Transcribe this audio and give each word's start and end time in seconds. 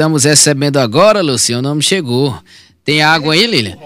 estamos 0.00 0.24
recebendo 0.24 0.78
agora, 0.78 1.20
Luciano, 1.20 1.60
o 1.60 1.70
nome 1.72 1.82
chegou. 1.82 2.34
Tem 2.82 3.02
água 3.02 3.34
aí, 3.34 3.46
Lilian? 3.46 3.76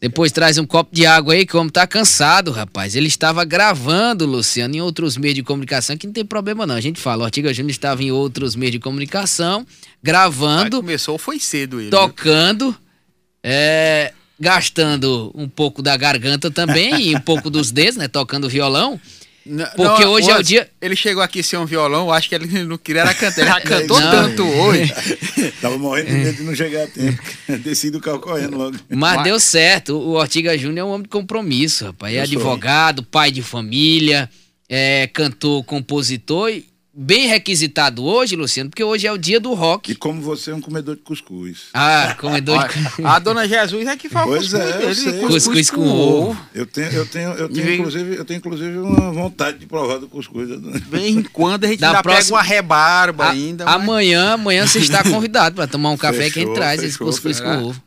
Depois 0.00 0.32
traz 0.32 0.56
um 0.56 0.64
copo 0.64 0.94
de 0.94 1.04
água 1.04 1.34
aí, 1.34 1.44
que 1.44 1.54
o 1.54 1.60
homem 1.60 1.70
tá 1.70 1.86
cansado, 1.86 2.50
rapaz. 2.50 2.96
Ele 2.96 3.08
estava 3.08 3.44
gravando, 3.44 4.24
Luciano, 4.24 4.74
em 4.74 4.80
outros 4.80 5.18
meios 5.18 5.34
de 5.34 5.42
comunicação, 5.42 5.98
que 5.98 6.06
não 6.06 6.14
tem 6.14 6.24
problema 6.24 6.66
não. 6.66 6.74
A 6.74 6.80
gente 6.80 6.98
fala, 6.98 7.22
o 7.22 7.24
Ortiga 7.26 7.52
Júnior 7.52 7.72
estava 7.72 8.02
em 8.02 8.10
outros 8.10 8.56
meios 8.56 8.72
de 8.72 8.78
comunicação, 8.78 9.66
gravando. 10.02 10.76
Aí 10.76 10.82
começou, 10.82 11.18
foi 11.18 11.38
cedo 11.38 11.78
ele. 11.78 11.90
Tocando, 11.90 12.74
é, 13.42 14.14
gastando 14.40 15.30
um 15.34 15.46
pouco 15.46 15.82
da 15.82 15.94
garganta 15.94 16.50
também 16.50 17.08
e 17.08 17.14
um 17.14 17.20
pouco 17.20 17.50
dos 17.50 17.70
dedos, 17.70 17.96
né? 17.96 18.08
Tocando 18.08 18.48
violão. 18.48 18.98
Porque 19.76 20.04
não, 20.04 20.12
hoje 20.12 20.30
é 20.30 20.36
o 20.36 20.42
dia. 20.42 20.68
Ele 20.80 20.94
chegou 20.94 21.22
aqui 21.22 21.42
sem 21.42 21.58
um 21.58 21.64
violão, 21.64 22.12
acho 22.12 22.28
que 22.28 22.34
ele 22.34 22.64
não 22.64 22.76
queria 22.76 23.02
era 23.02 23.14
cantar. 23.14 23.40
Ele 23.40 23.50
já 23.50 23.60
cantou 23.62 24.00
não. 24.00 24.10
tanto 24.10 24.44
hoje. 24.44 24.92
Tava 25.60 25.78
morrendo 25.78 26.08
de 26.08 26.14
medo 26.14 26.36
de 26.36 26.42
não 26.42 26.54
chegar 26.54 26.84
a 26.84 26.86
tempo. 26.86 27.22
Desci 27.64 27.90
do 27.90 28.00
carro 28.00 28.20
correndo 28.20 28.56
logo. 28.56 28.76
Mas, 28.88 29.16
Mas, 29.16 29.24
deu 29.24 29.40
certo. 29.40 29.96
O 29.96 30.12
Ortiga 30.12 30.56
Júnior 30.56 30.78
é 30.78 30.84
um 30.84 30.92
homem 30.92 31.02
de 31.02 31.08
compromisso, 31.08 31.86
rapaz. 31.86 32.14
É 32.14 32.20
advogado, 32.20 33.02
pai 33.02 33.30
de 33.30 33.42
família, 33.42 34.28
é 34.68 35.06
cantor, 35.06 35.64
compositor 35.64 36.50
bem 37.00 37.28
requisitado 37.28 38.04
hoje, 38.04 38.34
Luciano, 38.34 38.68
porque 38.68 38.82
hoje 38.82 39.06
é 39.06 39.12
o 39.12 39.16
dia 39.16 39.38
do 39.38 39.54
rock. 39.54 39.92
E 39.92 39.94
como 39.94 40.20
você 40.20 40.50
é 40.50 40.54
um 40.54 40.60
comedor 40.60 40.96
de 40.96 41.02
cuscuz. 41.02 41.66
Ah, 41.72 42.16
comedor 42.18 42.66
de 42.66 42.74
cuscuz. 42.74 43.06
A 43.06 43.18
dona 43.20 43.46
Jesus 43.46 43.86
é 43.86 43.96
que 43.96 44.08
faz 44.08 44.26
pois 44.26 44.52
cuscuz. 44.52 45.06
É. 45.06 45.20
Cuscuz, 45.20 45.44
cuscuz 45.44 45.70
com 45.70 45.88
ovo. 45.88 46.40
Eu 46.52 46.66
tenho, 46.66 46.90
eu 46.90 47.06
tenho, 47.06 47.30
eu 47.34 47.48
tenho, 47.48 47.74
inclusive, 47.74 48.16
eu 48.16 48.24
tenho 48.24 48.38
inclusive 48.38 48.78
uma 48.78 49.12
vontade 49.12 49.58
de 49.58 49.66
provar 49.66 49.98
do 49.98 50.08
cuscuz. 50.08 50.48
Vem 50.88 51.18
em 51.18 51.22
quando 51.22 51.64
a 51.66 51.68
gente 51.68 51.78
da 51.78 52.02
próxima... 52.02 52.18
pega 52.18 52.34
uma 52.34 52.42
rebarba 52.42 53.24
a, 53.26 53.30
ainda. 53.30 53.64
Mas... 53.64 53.74
Amanhã, 53.74 54.32
amanhã 54.32 54.66
você 54.66 54.80
está 54.80 55.04
convidado 55.04 55.54
para 55.54 55.68
tomar 55.68 55.90
um 55.90 55.96
café 55.96 56.24
fechou, 56.24 56.32
que 56.32 56.38
a 56.40 56.42
gente 56.42 56.54
traz 56.54 56.80
fechou, 56.80 56.88
esse 56.88 56.98
cuscuz 56.98 57.38
fechou. 57.38 57.54
com 57.54 57.68
ovo. 57.68 57.82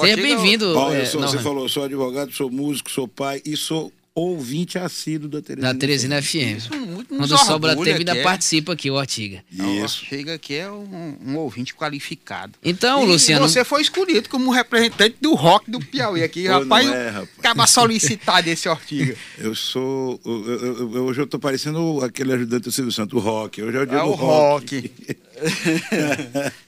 Seja 0.00 0.16
bem-vindo. 0.16 0.76
É, 0.90 1.04
você 1.04 1.38
falou, 1.38 1.68
sou 1.68 1.84
advogado, 1.84 2.32
sou 2.32 2.50
músico, 2.50 2.90
sou 2.90 3.06
pai 3.06 3.42
e 3.44 3.56
sou 3.56 3.92
ouvinte 4.14 4.78
assíduo 4.78 5.28
da 5.28 5.42
Teresina. 5.42 5.72
Da 5.72 5.78
Teresina 5.78 6.22
FM. 6.22 6.56
Isso, 6.56 6.74
muito 6.76 7.16
Quando 7.16 7.36
sobra 7.36 7.74
tempo, 7.74 7.98
ainda 7.98 8.16
é. 8.16 8.22
participa 8.22 8.72
aqui, 8.72 8.88
o 8.88 8.94
Ortiga. 8.94 9.44
Isso. 9.50 10.04
Chega 10.04 10.34
aqui 10.34 10.54
é 10.54 10.70
um, 10.70 11.16
um, 11.26 11.36
ouvinte 11.36 11.74
qualificado. 11.74 12.52
Então, 12.64 13.02
e 13.02 13.06
Luciano. 13.06 13.48
Você 13.48 13.64
foi 13.64 13.82
escolhido 13.82 14.28
como 14.28 14.52
representante 14.52 15.16
do 15.20 15.34
rock 15.34 15.68
do 15.68 15.80
Piauí 15.80 16.22
aqui, 16.22 16.44
Pô, 16.44 16.60
rapaz. 16.60 16.88
É, 16.88 17.08
rapaz. 17.10 17.28
Acaba 17.38 17.66
solicitado 17.66 18.48
esse 18.48 18.68
Ortiga. 18.68 19.16
Eu 19.36 19.54
sou. 19.54 20.20
Eu, 20.24 20.44
eu, 20.44 20.94
eu, 20.94 21.04
hoje 21.06 21.20
eu 21.20 21.26
tô 21.26 21.38
parecendo 21.38 22.00
aquele 22.04 22.32
ajudante 22.32 22.64
do 22.64 22.72
Silvio 22.72 22.92
Santos, 22.92 23.20
o 23.20 23.20
rock. 23.20 23.62
Hoje 23.62 23.76
é 23.76 23.80
o 23.80 23.86
dia 23.86 23.98
é 23.98 24.02
do 24.02 24.08
o 24.08 24.12
rock. 24.12 24.76
rock. 24.76 25.16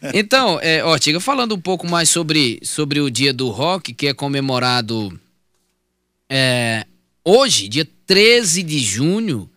então, 0.13 0.59
é, 0.61 0.85
Ortiga, 0.85 1.21
falando 1.21 1.55
um 1.55 1.61
pouco 1.61 1.87
mais 1.87 2.09
sobre, 2.09 2.59
sobre 2.63 3.01
o 3.01 3.09
dia 3.09 3.33
do 3.33 3.49
rock, 3.51 3.95
que 3.95 4.09
é 4.09 4.15
comemorado. 4.15 5.19
É, 6.29 6.85
hoje, 7.27 7.69
dia 7.69 7.87
13 8.07 8.63
de 8.63 8.79
junho, 8.79 9.51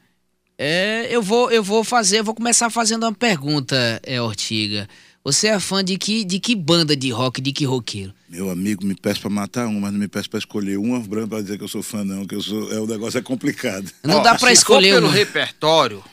é, 0.57 1.07
eu, 1.09 1.21
vou, 1.21 1.51
eu 1.51 1.63
vou 1.63 1.83
fazer, 1.83 2.23
vou 2.23 2.33
começar 2.33 2.69
fazendo 2.69 3.03
uma 3.03 3.13
pergunta, 3.13 3.99
é, 4.03 4.19
Ortiga. 4.21 4.89
Você 5.23 5.47
é 5.47 5.59
fã 5.59 5.83
de 5.83 5.97
que, 5.97 6.23
de 6.23 6.39
que 6.39 6.55
banda 6.55 6.95
de 6.95 7.11
rock, 7.11 7.39
de 7.41 7.51
que 7.51 7.65
roqueiro? 7.65 8.13
Meu 8.27 8.49
amigo, 8.49 8.85
me 8.85 8.95
peço 8.95 9.21
pra 9.21 9.29
matar 9.29 9.67
um, 9.67 9.79
mas 9.79 9.91
não 9.91 9.99
me 9.99 10.07
peço 10.07 10.29
pra 10.29 10.39
escolher 10.39 10.77
uma 10.77 10.99
branca 11.01 11.27
pra 11.27 11.41
dizer 11.41 11.57
que 11.57 11.63
eu 11.63 11.67
sou 11.67 11.83
fã, 11.83 12.03
não, 12.03 12.25
que 12.25 12.33
eu 12.33 12.41
sou. 12.41 12.71
É, 12.73 12.79
o 12.79 12.87
negócio 12.87 13.17
é 13.19 13.21
complicado. 13.21 13.91
Não 14.03 14.17
Ó, 14.17 14.21
dá 14.23 14.35
pra 14.35 14.51
escolher. 14.51 14.93
pelo 14.93 15.09
repertório, 15.09 16.03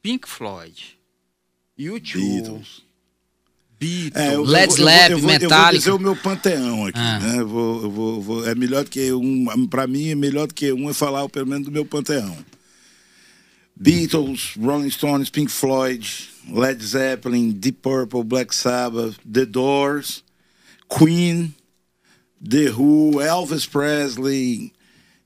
Pink 0.00 0.28
Floyd, 0.28 0.96
YouTube, 1.76 2.24
Beatles. 2.24 2.82
Beatles, 3.80 4.22
é, 4.22 4.34
eu, 4.34 4.42
Led 4.42 4.72
Zeppelin, 4.74 5.22
Metallica. 5.22 5.46
Eu 5.46 5.58
vou 5.58 5.72
dizer 5.72 5.90
o 5.92 5.98
meu 5.98 6.14
panteão 6.14 6.86
aqui, 6.86 6.98
ah. 6.98 7.18
né? 7.18 7.40
Eu 7.40 7.48
vou, 7.48 7.82
eu 7.82 7.90
vou, 7.90 8.20
vou, 8.20 8.46
é 8.46 8.54
melhor 8.54 8.84
do 8.84 8.90
que 8.90 9.10
um, 9.10 9.66
para 9.66 9.86
mim 9.86 10.10
é 10.10 10.14
melhor 10.14 10.46
do 10.46 10.52
que 10.52 10.70
um 10.70 10.90
é 10.90 10.92
falar 10.92 11.26
pelo 11.30 11.46
menos 11.46 11.64
do 11.64 11.72
meu 11.72 11.86
panteão. 11.86 12.36
Beatles, 13.74 14.54
Rolling 14.60 14.90
Stones, 14.90 15.30
Pink 15.30 15.50
Floyd, 15.50 16.06
Led 16.50 16.84
Zeppelin, 16.84 17.52
Deep 17.52 17.78
Purple, 17.80 18.22
Black 18.22 18.54
Sabbath, 18.54 19.16
The 19.24 19.46
Doors, 19.46 20.22
Queen, 20.86 21.54
The 22.46 22.72
Who, 22.72 23.22
Elvis 23.22 23.64
Presley, 23.64 24.74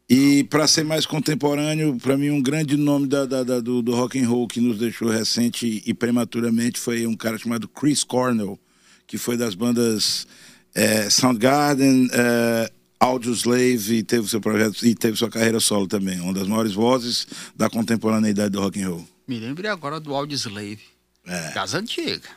e 0.08 0.44
para 0.44 0.66
ser 0.66 0.84
mais 0.84 1.06
contemporâneo, 1.06 1.96
para 1.98 2.16
mim 2.16 2.30
um 2.30 2.42
grande 2.42 2.76
nome 2.76 3.06
da, 3.06 3.24
da, 3.24 3.42
da, 3.42 3.60
do, 3.60 3.80
do 3.80 3.94
rock 3.94 4.18
and 4.18 4.28
roll 4.28 4.46
que 4.46 4.60
nos 4.60 4.78
deixou 4.78 5.08
recente 5.08 5.82
e 5.84 5.94
prematuramente 5.94 6.78
foi 6.78 7.06
um 7.06 7.16
cara 7.16 7.38
chamado 7.38 7.66
Chris 7.66 8.04
Cornell, 8.04 8.58
que 9.06 9.16
foi 9.16 9.36
das 9.36 9.54
bandas 9.54 10.26
é, 10.74 11.08
Soundgarden, 11.08 12.08
é, 12.12 12.70
Audioslave 13.00 13.96
e 13.96 14.02
teve 14.02 14.28
seu 14.28 14.40
projeto 14.40 14.86
e 14.86 14.94
teve 14.94 15.16
sua 15.16 15.30
carreira 15.30 15.60
solo 15.60 15.86
também, 15.86 16.20
uma 16.20 16.32
das 16.32 16.46
maiores 16.46 16.72
vozes 16.72 17.26
da 17.56 17.70
contemporaneidade 17.70 18.50
do 18.50 18.60
rock 18.60 18.82
and 18.82 18.88
roll. 18.88 19.08
Me 19.26 19.38
lembrei 19.38 19.70
agora 19.70 19.98
do 19.98 20.14
Audioslave, 20.14 20.80
é. 21.26 21.50
casa 21.52 21.78
antiga. 21.78 22.28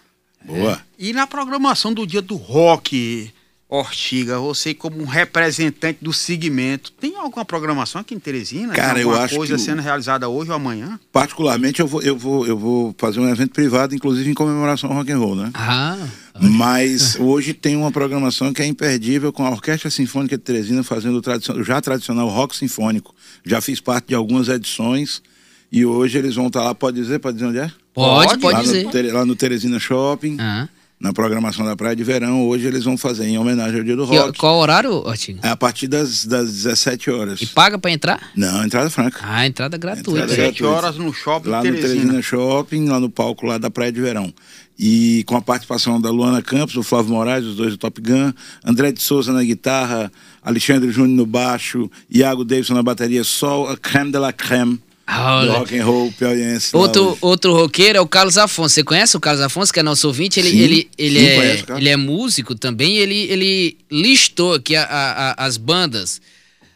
Boa. 0.46 0.74
É. 0.74 0.80
E 0.98 1.14
na 1.14 1.28
programação 1.28 1.94
do 1.94 2.08
dia 2.08 2.22
do 2.22 2.36
rock, 2.36 3.32
Ortiga, 3.70 4.40
você 4.40 4.74
como 4.74 5.02
um 5.02 5.06
representante 5.06 6.00
do 6.02 6.14
segmento, 6.14 6.90
tem 6.94 7.18
alguma 7.18 7.44
programação 7.44 8.00
aqui 8.00 8.16
em 8.16 8.20
Teresina? 8.20 8.74
Cara, 8.74 8.98
eu 9.02 9.14
acho 9.14 9.36
coisa 9.36 9.56
que 9.56 9.62
sendo 9.62 9.82
realizada 9.82 10.30
hoje 10.30 10.50
ou 10.50 10.56
amanhã? 10.56 10.98
Particularmente, 11.12 11.82
eu 11.82 11.88
vou, 11.88 12.02
eu 12.02 12.18
vou, 12.18 12.48
eu 12.48 12.58
vou 12.58 12.96
fazer 12.98 13.20
um 13.20 13.28
evento 13.28 13.52
privado, 13.52 13.94
inclusive 13.94 14.32
em 14.32 14.34
comemoração 14.34 14.90
ao 14.90 14.96
rock 14.96 15.12
and 15.12 15.18
roll, 15.18 15.36
né? 15.36 15.52
Ah. 15.54 15.98
Mas 16.40 17.20
hoje 17.20 17.54
tem 17.54 17.76
uma 17.76 17.92
programação 17.92 18.54
que 18.54 18.62
é 18.62 18.66
imperdível 18.66 19.34
com 19.34 19.46
a 19.46 19.50
Orquestra 19.50 19.92
Sinfônica 19.92 20.38
de 20.38 20.44
Teresina 20.44 20.82
fazendo 20.82 21.18
o 21.18 21.22
tradicional, 21.22 21.62
já 21.62 21.82
tradicional 21.82 22.30
rock 22.30 22.56
sinfônico. 22.56 23.14
Já 23.46 23.60
fiz 23.60 23.82
parte 23.82 24.08
de 24.08 24.16
algumas 24.16 24.48
edições 24.48 25.22
e 25.70 25.86
hoje 25.86 26.18
eles 26.18 26.36
vão 26.36 26.48
estar 26.48 26.64
lá. 26.64 26.74
Pode 26.74 26.96
dizer? 26.96 27.20
Pode 27.20 27.36
dizer 27.36 27.50
onde 27.50 27.60
é? 27.60 27.70
Pode, 27.94 28.38
pode 28.38 28.56
lá 28.56 28.62
dizer. 28.62 28.86
No, 28.86 29.14
lá 29.14 29.26
no 29.26 29.36
Teresina 29.36 29.78
Shopping. 29.78 30.38
Ah 30.40 30.70
na 31.00 31.14
programação 31.14 31.64
da 31.64 31.76
Praia 31.76 31.96
de 31.96 32.04
Verão. 32.04 32.48
Hoje 32.48 32.66
eles 32.66 32.84
vão 32.84 32.98
fazer 32.98 33.26
em 33.28 33.38
homenagem 33.38 33.80
ao 33.80 33.84
Dia 33.84 33.96
do 33.96 34.06
Rock. 34.06 34.36
E, 34.36 34.40
qual 34.40 34.58
horário, 34.58 34.92
Ortiga? 34.92 35.40
É 35.44 35.50
a 35.50 35.56
partir 35.56 35.88
das, 35.88 36.26
das 36.26 36.52
17 36.52 37.12
horas. 37.12 37.42
E 37.42 37.46
paga 37.46 37.78
para 37.78 37.92
entrar? 37.92 38.32
Não, 38.36 38.64
entrada 38.64 38.90
franca. 38.90 39.20
Ah, 39.24 39.46
entrada 39.46 39.78
gratuita. 39.78 40.10
Entrada 40.10 40.36
17 40.36 40.64
horas 40.64 40.98
no 40.98 41.14
shopping 41.14 41.50
Lá 41.50 41.62
Teresina. 41.62 41.88
no 41.88 41.94
Teresina 41.96 42.22
Shopping, 42.22 42.88
lá 42.88 43.00
no 43.00 43.10
palco 43.10 43.46
lá 43.46 43.58
da 43.58 43.70
Praia 43.70 43.92
de 43.92 44.02
Verão. 44.02 44.34
E 44.80 45.24
com 45.26 45.36
a 45.36 45.42
participação 45.42 46.00
da 46.00 46.10
Luana 46.10 46.42
Campos, 46.42 46.74
do 46.76 46.84
Flávio 46.84 47.12
Moraes, 47.14 47.46
os 47.46 47.56
dois 47.56 47.72
do 47.72 47.78
Top 47.78 48.00
Gun, 48.02 48.32
André 48.64 48.92
de 48.92 49.02
Souza 49.02 49.32
na 49.34 49.44
guitarra, 49.44 50.12
Alexandre 50.42 50.92
Júnior 50.92 51.16
no 51.16 51.26
baixo, 51.26 51.90
Iago 52.10 52.44
Davidson 52.44 52.76
na 52.76 52.84
bateria, 52.84 53.24
só 53.24 53.68
a 53.68 53.78
creme 53.78 54.12
de 54.12 54.20
la 54.20 54.32
creme 54.32 54.80
do 55.08 55.52
rock 55.54 55.78
and 55.78 55.86
roll 55.86 56.12
piauiense. 56.12 56.76
Outro, 56.76 57.18
outro 57.22 57.54
roqueiro 57.54 57.98
é 57.98 58.02
o 58.02 58.08
Carlos 58.08 58.38
Afonso. 58.38 58.76
Você 58.76 58.84
conhece 58.84 59.16
o 59.16 59.20
Carlos 59.20 59.42
Afonso, 59.42 59.72
que 59.72 59.80
é 59.80 59.84
nosso 59.84 60.08
ouvinte? 60.08 60.40
Ele, 60.40 60.50
sim, 60.50 60.60
ele, 60.60 60.90
ele, 60.98 61.26
é, 61.26 61.36
conheço, 61.36 61.66
ele 61.78 61.90
é 61.90 61.96
músico 61.96 62.54
também. 62.54 62.98
Ele, 62.98 63.16
ele 63.32 63.78
listou 63.90 64.56
aqui 64.56 64.76
a, 64.76 64.84
a, 64.84 65.46
as 65.46 65.56
bandas 65.56 66.22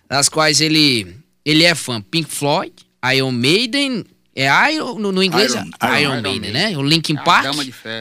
das 0.10 0.30
quais 0.30 0.62
ele, 0.62 1.08
ele 1.44 1.66
é 1.66 1.76
fã. 1.76 2.02
Pink 2.02 2.34
Floyd, 2.34 2.72
Iron 3.14 3.32
Maiden, 3.32 4.06
é 4.34 4.74
Iron, 4.74 4.98
no, 4.98 5.12
no 5.12 5.22
inglês, 5.22 5.54
Iron, 5.54 5.70
Iron, 5.84 5.98
Iron 5.98 6.22
Maiden, 6.22 6.52
né? 6.52 6.78
O 6.78 6.82
Linkin 6.82 7.18
é 7.18 7.22
Park. 7.22 7.48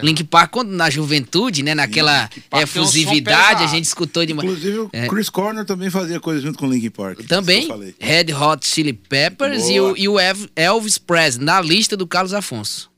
Linkin 0.03 0.25
Park, 0.25 0.51
quando 0.53 0.71
na 0.71 0.89
juventude, 0.89 1.63
né? 1.65 1.75
Naquela 1.75 2.31
efusividade, 2.53 3.65
a 3.65 3.67
gente 3.67 3.85
escutou 3.85 4.25
de 4.25 4.33
Inclusive, 4.33 4.79
o 4.79 4.91
é. 4.93 5.09
Chris 5.09 5.29
Corner 5.29 5.65
também 5.65 5.91
fazia 5.91 6.21
coisa 6.21 6.41
junto 6.41 6.57
com 6.57 6.67
o 6.67 6.73
Linkin 6.73 6.91
Park. 6.91 7.21
Também. 7.27 7.69
Red 7.99 8.33
Hot 8.33 8.65
Chili 8.65 8.93
Peppers 8.93 9.69
e 9.69 9.81
o, 9.81 9.97
e 9.97 10.09
o, 10.09 10.17
Elvis 10.55 10.99
Presley, 10.99 11.45
na 11.45 11.61
lista 11.61 11.97
do 11.97 12.07
Carlos 12.07 12.33
Afonso. 12.33 12.89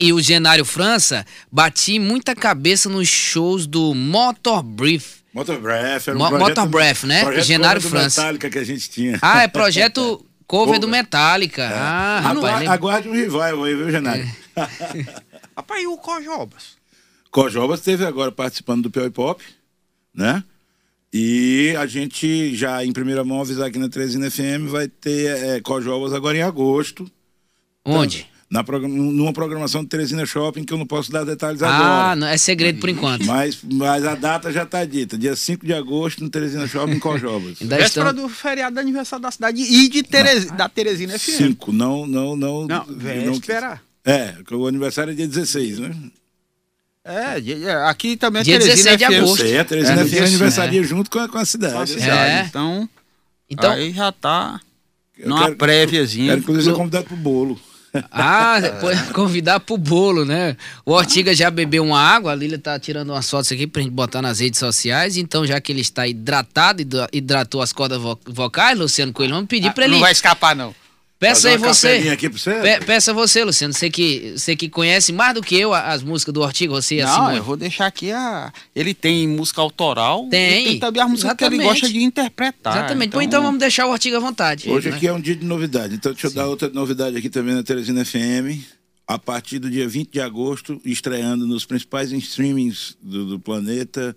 E 0.00 0.12
o 0.12 0.20
Genário 0.20 0.64
França 0.64 1.24
bati 1.50 2.00
muita 2.00 2.34
cabeça 2.34 2.88
nos 2.88 3.06
shows 3.06 3.68
do 3.68 3.94
Motor 3.94 4.64
Brief. 4.64 5.22
Motor 5.32 5.60
Breath, 5.60 6.08
era 6.08 6.16
um 6.16 6.18
Mo 6.18 6.28
projeto, 6.28 6.48
Motor 6.48 6.66
Breath, 6.66 7.04
né? 7.04 7.22
Projeto 7.22 7.44
Genário 7.44 7.80
França. 7.80 8.20
Metallica 8.20 8.50
que 8.50 8.58
a 8.58 8.64
gente 8.64 8.90
tinha. 8.90 9.18
Ah, 9.22 9.44
é 9.44 9.48
projeto 9.48 10.26
Cover 10.46 10.78
do 10.78 10.88
Metallica. 10.88 11.62
É. 11.62 11.74
Ah, 11.74 12.20
rapaz. 12.20 12.68
Aguarde 12.68 13.08
um 13.08 13.12
revival 13.12 13.64
aí, 13.64 13.74
viu, 13.74 13.90
Genário? 13.90 14.24
É. 14.56 14.62
rapaz, 15.56 15.82
e 15.82 15.86
o 15.86 15.96
Cojobas? 15.96 16.76
Cojobas 17.30 17.80
esteve 17.80 18.04
agora 18.04 18.30
participando 18.30 18.84
do 18.84 18.90
Piauí 18.90 19.10
Pop, 19.10 19.42
né? 20.14 20.44
E 21.12 21.74
a 21.78 21.86
gente 21.86 22.54
já, 22.54 22.84
em 22.84 22.92
primeira 22.92 23.22
mão, 23.22 23.40
avisar 23.40 23.68
aqui 23.68 23.78
na 23.78 23.88
Teresina 23.88 24.30
FM, 24.30 24.68
vai 24.68 24.88
ter 24.88 25.36
é, 25.36 25.60
Cojobas 25.60 26.12
agora 26.12 26.36
em 26.36 26.42
agosto. 26.42 27.10
Onde? 27.84 28.31
Na, 28.52 28.62
numa 28.62 29.32
programação 29.32 29.82
do 29.82 29.88
Teresina 29.88 30.26
Shopping 30.26 30.62
que 30.62 30.74
eu 30.74 30.76
não 30.76 30.84
posso 30.84 31.10
dar 31.10 31.24
detalhes 31.24 31.62
ah, 31.62 31.68
agora. 31.74 32.10
Ah, 32.10 32.16
não, 32.16 32.26
é 32.26 32.36
segredo 32.36 32.80
por 32.80 32.90
enquanto. 32.90 33.24
Mas, 33.24 33.58
mas 33.72 34.04
a 34.04 34.14
data 34.14 34.52
já 34.52 34.64
está 34.64 34.84
dita, 34.84 35.16
dia 35.16 35.34
5 35.34 35.64
de 35.64 35.72
agosto 35.72 36.22
no 36.22 36.28
Teresina 36.28 36.68
Shopping 36.68 36.92
em 36.92 36.98
Cojobas. 36.98 37.56
Véspera 37.64 38.10
estão... 38.10 38.14
do 38.14 38.28
feriado 38.28 38.74
do 38.74 38.80
aniversário 38.80 39.22
da 39.22 39.30
cidade 39.30 39.62
e 39.62 39.88
de 39.88 40.02
Teres... 40.02 40.50
da 40.50 40.68
Teresina 40.68 41.18
FM. 41.18 41.30
5, 41.30 41.72
não, 41.72 42.06
não, 42.06 42.36
não. 42.36 42.66
Não, 42.66 42.84
véspera. 42.90 43.80
Não, 44.04 44.12
é, 44.12 44.36
o 44.50 44.66
aniversário 44.66 45.12
é 45.12 45.16
dia 45.16 45.26
16, 45.26 45.78
né? 45.78 45.96
É, 47.02 47.40
é, 47.40 47.72
aqui 47.88 48.18
também 48.18 48.42
é 48.42 48.44
Dia 48.44 48.58
Teresina 48.58 48.96
16 48.96 48.98
de 48.98 49.04
FM. 49.06 49.24
agosto. 49.24 49.46
É, 49.46 49.58
a 49.60 49.64
Teresina 49.64 50.00
é, 50.02 50.26
aniversaria 50.26 50.82
junto 50.82 51.10
com 51.10 51.18
a, 51.20 51.28
com 51.28 51.38
a 51.38 51.44
cidade. 51.46 51.74
Com 51.74 51.80
a 51.80 51.86
cidade. 51.86 52.10
É. 52.12 52.44
Então, 52.44 52.88
Então, 53.48 53.72
aí 53.72 53.92
já 53.92 54.12
tá 54.12 54.60
Eu 55.18 55.30
numa 55.30 55.44
quero- 55.44 55.56
préviazinha. 55.56 56.28
Quero, 56.28 56.40
inclusive, 56.40 56.64
ser 56.70 56.76
convidado 56.76 57.06
pro 57.06 57.16
bolo. 57.16 57.58
Ah, 58.10 58.58
convidar 59.14 59.60
pro 59.60 59.76
bolo, 59.76 60.24
né? 60.24 60.56
O 60.84 60.92
Ortiga 60.92 61.34
já 61.34 61.50
bebeu 61.50 61.84
uma 61.84 62.00
água, 62.00 62.32
a 62.32 62.34
Lília 62.34 62.58
tá 62.58 62.78
tirando 62.78 63.10
umas 63.10 63.28
fotos 63.28 63.52
aqui 63.52 63.66
pra 63.66 63.82
gente 63.82 63.92
botar 63.92 64.22
nas 64.22 64.40
redes 64.40 64.58
sociais. 64.58 65.16
Então, 65.16 65.46
já 65.46 65.60
que 65.60 65.70
ele 65.72 65.80
está 65.82 66.06
hidratado, 66.06 66.80
hidra- 66.82 67.08
hidratou 67.12 67.60
as 67.60 67.72
cordas 67.72 68.00
vo- 68.00 68.18
vocais, 68.26 68.78
Luciano 68.78 69.12
Coelho, 69.12 69.34
vamos 69.34 69.48
pedir 69.48 69.72
pra 69.72 69.84
ele. 69.84 69.94
Ah, 69.94 69.96
Não 69.96 70.00
vai 70.02 70.12
escapar, 70.12 70.56
não. 70.56 70.74
Peça 71.22 71.50
aí 71.50 71.56
você. 71.56 72.08
aqui 72.10 72.28
pra 72.28 72.36
você? 72.36 72.60
Pe- 72.60 72.84
peça 72.84 73.14
você, 73.14 73.44
Luciano. 73.44 73.72
Você 73.72 73.88
que, 73.88 74.32
você 74.36 74.56
que 74.56 74.68
conhece 74.68 75.12
mais 75.12 75.34
do 75.34 75.40
que 75.40 75.54
eu 75.54 75.72
as 75.72 76.02
músicas 76.02 76.34
do 76.34 76.40
Ortiga, 76.40 76.72
você 76.72 76.96
e 76.96 77.00
a 77.02 77.06
Não, 77.06 77.32
eu 77.32 77.44
vou 77.44 77.56
deixar 77.56 77.86
aqui 77.86 78.10
a. 78.10 78.52
Ele 78.74 78.92
tem 78.92 79.28
música 79.28 79.60
autoral. 79.60 80.26
Tem, 80.28 80.62
E 80.62 80.68
tem 80.70 80.78
também 80.80 81.00
a 81.00 81.06
música 81.06 81.32
que 81.36 81.44
ele 81.44 81.54
exatamente. 81.54 81.80
gosta 81.80 81.92
de 81.92 82.02
interpretar. 82.02 82.76
Exatamente. 82.76 83.08
Então, 83.08 83.22
então 83.22 83.42
vamos 83.42 83.60
deixar 83.60 83.86
o 83.86 83.90
Ortiga 83.92 84.16
à 84.16 84.20
vontade. 84.20 84.68
Hoje 84.68 84.90
né? 84.90 84.96
aqui 84.96 85.06
é 85.06 85.12
um 85.12 85.20
dia 85.20 85.36
de 85.36 85.44
novidade. 85.44 85.94
Então, 85.94 86.12
deixa 86.12 86.26
eu 86.26 86.32
dar 86.32 86.48
outra 86.48 86.68
novidade 86.70 87.16
aqui 87.16 87.30
também 87.30 87.54
na 87.54 87.62
Teresina 87.62 88.04
FM. 88.04 88.58
A 89.06 89.16
partir 89.16 89.60
do 89.60 89.70
dia 89.70 89.88
20 89.88 90.10
de 90.10 90.20
agosto, 90.20 90.80
estreando 90.84 91.46
nos 91.46 91.64
principais 91.64 92.10
streamings 92.10 92.96
do, 93.00 93.26
do 93.26 93.38
planeta, 93.38 94.16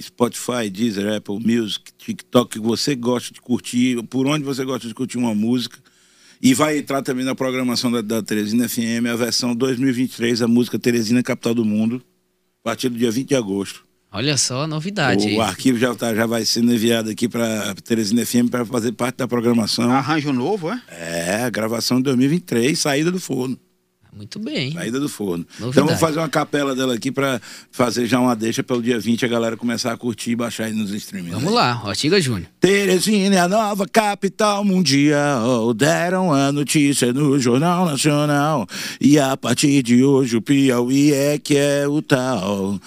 Spotify, 0.00 0.68
Deezer, 0.70 1.14
Apple 1.14 1.38
Music, 1.38 1.92
TikTok, 1.96 2.58
que 2.58 2.60
você 2.60 2.94
gosta 2.94 3.32
de 3.32 3.40
curtir, 3.40 4.02
por 4.04 4.26
onde 4.26 4.44
você 4.44 4.64
gosta 4.64 4.88
de 4.88 4.94
curtir 4.94 5.18
uma 5.18 5.34
música. 5.34 5.78
E 6.42 6.54
vai 6.54 6.78
entrar 6.78 7.02
também 7.02 7.24
na 7.24 7.34
programação 7.34 7.92
da, 7.92 8.00
da 8.00 8.22
Teresina 8.22 8.68
FM 8.68 9.06
a 9.12 9.16
versão 9.16 9.54
2023, 9.54 10.40
a 10.40 10.48
música 10.48 10.78
Teresina 10.78 11.22
Capital 11.22 11.54
do 11.54 11.64
Mundo, 11.64 12.02
a 12.62 12.64
partir 12.64 12.88
do 12.88 12.96
dia 12.96 13.10
20 13.10 13.28
de 13.28 13.34
agosto. 13.34 13.84
Olha 14.12 14.36
só 14.36 14.62
a 14.62 14.66
novidade 14.66 15.28
aí. 15.28 15.36
O 15.36 15.40
arquivo 15.42 15.78
já, 15.78 15.94
tá, 15.94 16.14
já 16.14 16.26
vai 16.26 16.44
sendo 16.44 16.74
enviado 16.74 17.10
aqui 17.10 17.28
para 17.28 17.74
Teresina 17.76 18.24
FM 18.26 18.50
para 18.50 18.64
fazer 18.64 18.92
parte 18.92 19.16
da 19.18 19.28
programação. 19.28 19.90
Arranjo 19.90 20.32
novo, 20.32 20.70
é? 20.70 20.82
É, 20.88 21.50
gravação 21.50 21.98
de 21.98 22.04
2023, 22.04 22.76
saída 22.76 23.10
do 23.10 23.20
forno. 23.20 23.56
Muito 24.14 24.38
bem. 24.38 24.72
Saída 24.72 24.98
do 24.98 25.08
forno. 25.08 25.46
Novidade. 25.58 25.70
Então 25.70 25.86
vamos 25.86 26.00
fazer 26.00 26.18
uma 26.18 26.28
capela 26.28 26.74
dela 26.74 26.94
aqui 26.94 27.12
para 27.12 27.40
fazer 27.70 28.06
já 28.06 28.18
uma 28.18 28.34
deixa 28.34 28.62
para 28.62 28.76
o 28.76 28.82
dia 28.82 28.98
20 28.98 29.24
a 29.24 29.28
galera 29.28 29.56
começar 29.56 29.92
a 29.92 29.96
curtir 29.96 30.32
e 30.32 30.36
baixar 30.36 30.64
aí 30.64 30.72
nos 30.72 30.90
streamings. 30.90 31.34
Vamos 31.34 31.52
né? 31.52 31.56
lá, 31.56 31.82
Ortiga 31.84 32.20
Júnior. 32.20 32.48
Teresina 32.58 33.36
é 33.36 33.40
a 33.40 33.48
nova 33.48 33.86
capital 33.86 34.64
mundial. 34.64 35.72
Deram 35.74 36.32
a 36.32 36.50
notícia 36.50 37.12
no 37.12 37.38
Jornal 37.38 37.86
Nacional. 37.86 38.66
E 39.00 39.18
a 39.18 39.36
partir 39.36 39.82
de 39.82 40.02
hoje 40.02 40.36
o 40.36 40.42
Piauí 40.42 41.12
é 41.12 41.38
que 41.38 41.56
é 41.56 41.86
o 41.86 42.02
tal. 42.02 42.80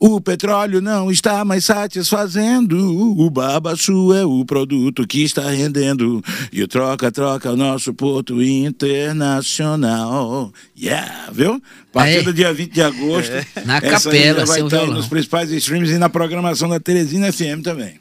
O 0.00 0.20
petróleo 0.20 0.80
não 0.80 1.10
está 1.10 1.44
mais 1.44 1.64
satisfazendo. 1.64 2.78
O 3.18 3.28
babaçu 3.28 4.14
é 4.14 4.24
o 4.24 4.44
produto 4.44 5.06
que 5.06 5.24
está 5.24 5.50
rendendo. 5.50 6.22
E 6.52 6.62
o 6.62 6.68
troca-troca 6.68 7.48
é 7.48 7.52
o 7.52 7.56
nosso 7.56 7.92
porto 7.92 8.40
internacional. 8.42 10.52
Yeah, 10.78 11.30
viu? 11.32 11.54
A 11.54 11.92
partir 11.92 12.18
Aí. 12.18 12.24
do 12.24 12.32
dia 12.32 12.52
20 12.52 12.72
de 12.72 12.82
agosto. 12.82 13.32
Na 13.64 13.78
essa 13.78 14.10
aí 14.10 14.30
capela, 14.30 14.44
vai 14.44 14.60
estar 14.60 14.86
nos 14.86 15.08
principais 15.08 15.50
streams 15.50 15.92
e 15.92 15.98
na 15.98 16.08
programação 16.08 16.68
da 16.68 16.78
Teresina 16.78 17.32
FM 17.32 17.62
também. 17.64 17.98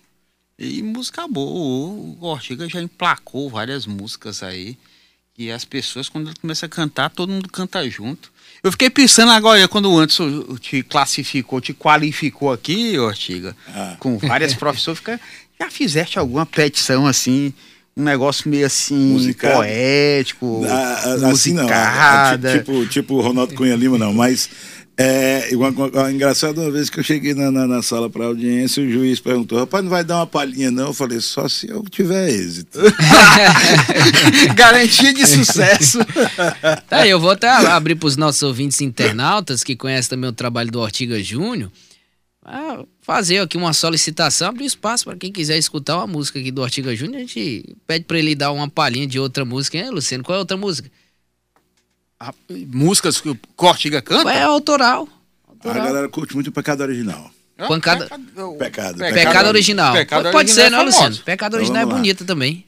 E 0.60 0.84
música 0.84 1.28
boa. 1.28 2.16
O 2.20 2.26
Ortiga 2.26 2.70
já 2.70 2.82
emplacou 2.82 3.50
várias 3.50 3.86
músicas 3.86 4.44
aí. 4.44 4.78
E 5.38 5.52
as 5.52 5.66
pessoas, 5.66 6.10
quando 6.10 6.30
ele 6.30 6.40
começa 6.40 6.66
a 6.66 6.70
cantar, 6.70 7.10
todo 7.10 7.32
mundo 7.32 7.50
canta 7.50 7.88
junto. 7.90 8.32
Eu 8.64 8.72
fiquei 8.72 8.90
pensando 8.90 9.32
agora, 9.32 9.68
quando 9.68 9.92
o 9.92 9.98
Anderson 9.98 10.56
te 10.60 10.82
classificou, 10.84 11.62
te 11.62 11.74
qualificou 11.74 12.52
aqui, 12.52 12.98
Ortiga, 12.98 13.56
Ah. 13.74 13.96
com 14.00 14.18
várias 14.18 14.54
profissões, 14.56 14.98
fica, 14.98 15.20
já 15.60 15.70
fizeste 15.70 16.18
alguma 16.20 16.46
petição 16.46 17.06
assim, 17.06 17.54
um 17.96 18.04
negócio 18.04 18.50
meio 18.50 18.66
assim, 18.66 18.96
Musicado. 19.14 19.56
poético, 19.58 20.64
Ah, 20.68 20.72
ah, 21.04 21.14
assim 21.30 21.54
não, 21.54 21.64
musicada. 21.64 22.52
ah, 22.54 22.58
tipo, 22.60 22.86
tipo 22.88 23.14
o 23.16 23.22
Ronaldo 23.22 23.54
Cunha 23.56 23.76
Lima 23.76 23.98
não, 23.98 24.14
mas 24.14 24.50
é 25.00 25.54
igual, 25.54 25.72
engraçado 26.12 26.60
uma 26.60 26.72
vez 26.72 26.90
que 26.90 27.00
eu 27.00 27.04
cheguei 27.04 27.36
na, 27.36 27.52
na, 27.52 27.68
na 27.68 27.84
sala 27.84 28.10
para 28.10 28.26
audiência, 28.26 28.82
o 28.84 28.90
juiz 28.92 29.20
perguntou, 29.20 29.60
rapaz, 29.60 29.84
não 29.84 29.92
vai 29.92 30.04
dar 30.04 30.16
uma 30.16 30.26
palhinha 30.26 30.72
não? 30.72 30.88
Eu 30.88 30.94
falei, 30.94 31.20
só 31.22 31.48
se 31.48 31.70
eu 31.70 31.84
tiver 31.84 32.30
êxito. 32.30 32.80
Garantia 34.56 35.14
de 35.14 35.26
sucesso. 35.26 36.00
Tá 36.90 37.02
aí, 37.02 37.10
eu 37.10 37.20
vou 37.20 37.32
até 37.32 37.48
abrir 37.48 37.96
para 37.96 38.08
os 38.08 38.18
nossos 38.18 38.42
ouvintes 38.42 38.82
internautas 38.82 39.64
que 39.64 39.76
conhecem 39.76 40.10
também 40.10 40.30
o 40.30 40.34
trabalho 40.34 40.72
do 40.72 40.80
Ortiga 40.80 41.22
Júnior. 41.22 41.72
ah, 42.44 42.84
Fazer 43.02 43.40
aqui 43.40 43.58
uma 43.58 43.74
solicitação, 43.74 44.50
abrir 44.50 44.66
espaço 44.66 45.06
para 45.06 45.18
quem 45.18 45.32
quiser 45.32 45.58
escutar 45.58 45.98
uma 45.98 46.08
música 46.08 46.40
aqui 46.40 46.52
do 46.52 46.62
Ortiga 46.62 46.96
Júnior. 46.96 47.18
A 47.18 47.20
gente 47.20 47.76
pede 47.86 48.06
para 48.06 48.18
ele 48.18 48.36
dar 48.36 48.52
uma 48.52 48.70
palhinha 48.70 49.06
de 49.08 49.20
outra 49.20 49.46
música, 49.46 49.78
hein, 49.78 49.90
Luciano? 49.92 50.24
Qual 50.24 50.36
é 50.36 50.38
a 50.38 50.40
outra 50.40 50.58
música? 50.58 50.90
Ah, 52.20 52.34
Músicas 52.74 53.22
que 53.22 53.30
o 53.30 53.38
Ortiga 53.58 54.02
canta? 54.02 54.32
É 54.32 54.42
autoral. 54.44 55.08
A 55.48 55.52
autoral. 55.52 55.86
galera 55.86 56.10
curte 56.10 56.34
muito 56.34 56.48
o 56.48 56.52
pecado 56.52 56.82
original. 56.82 57.30
Ah, 57.58 57.68
Pancada- 57.68 58.06
Pecado, 58.06 58.58
Pecado. 58.58 58.98
Pecado, 58.98 59.48
original. 59.48 59.94
Pecado 59.94 60.32
pode 60.32 60.52
original 60.52 60.56
ser, 60.56 60.62
é 60.62 60.70
não, 60.70 60.78
famoso. 60.80 60.98
Luciano? 60.98 61.18
Pecado 61.26 61.50
Então 61.50 61.60
original 61.60 61.78
é 61.78 61.86
vamos 61.86 61.94
lá. 61.94 62.00
bonita 62.00 62.26
também. 62.26 62.66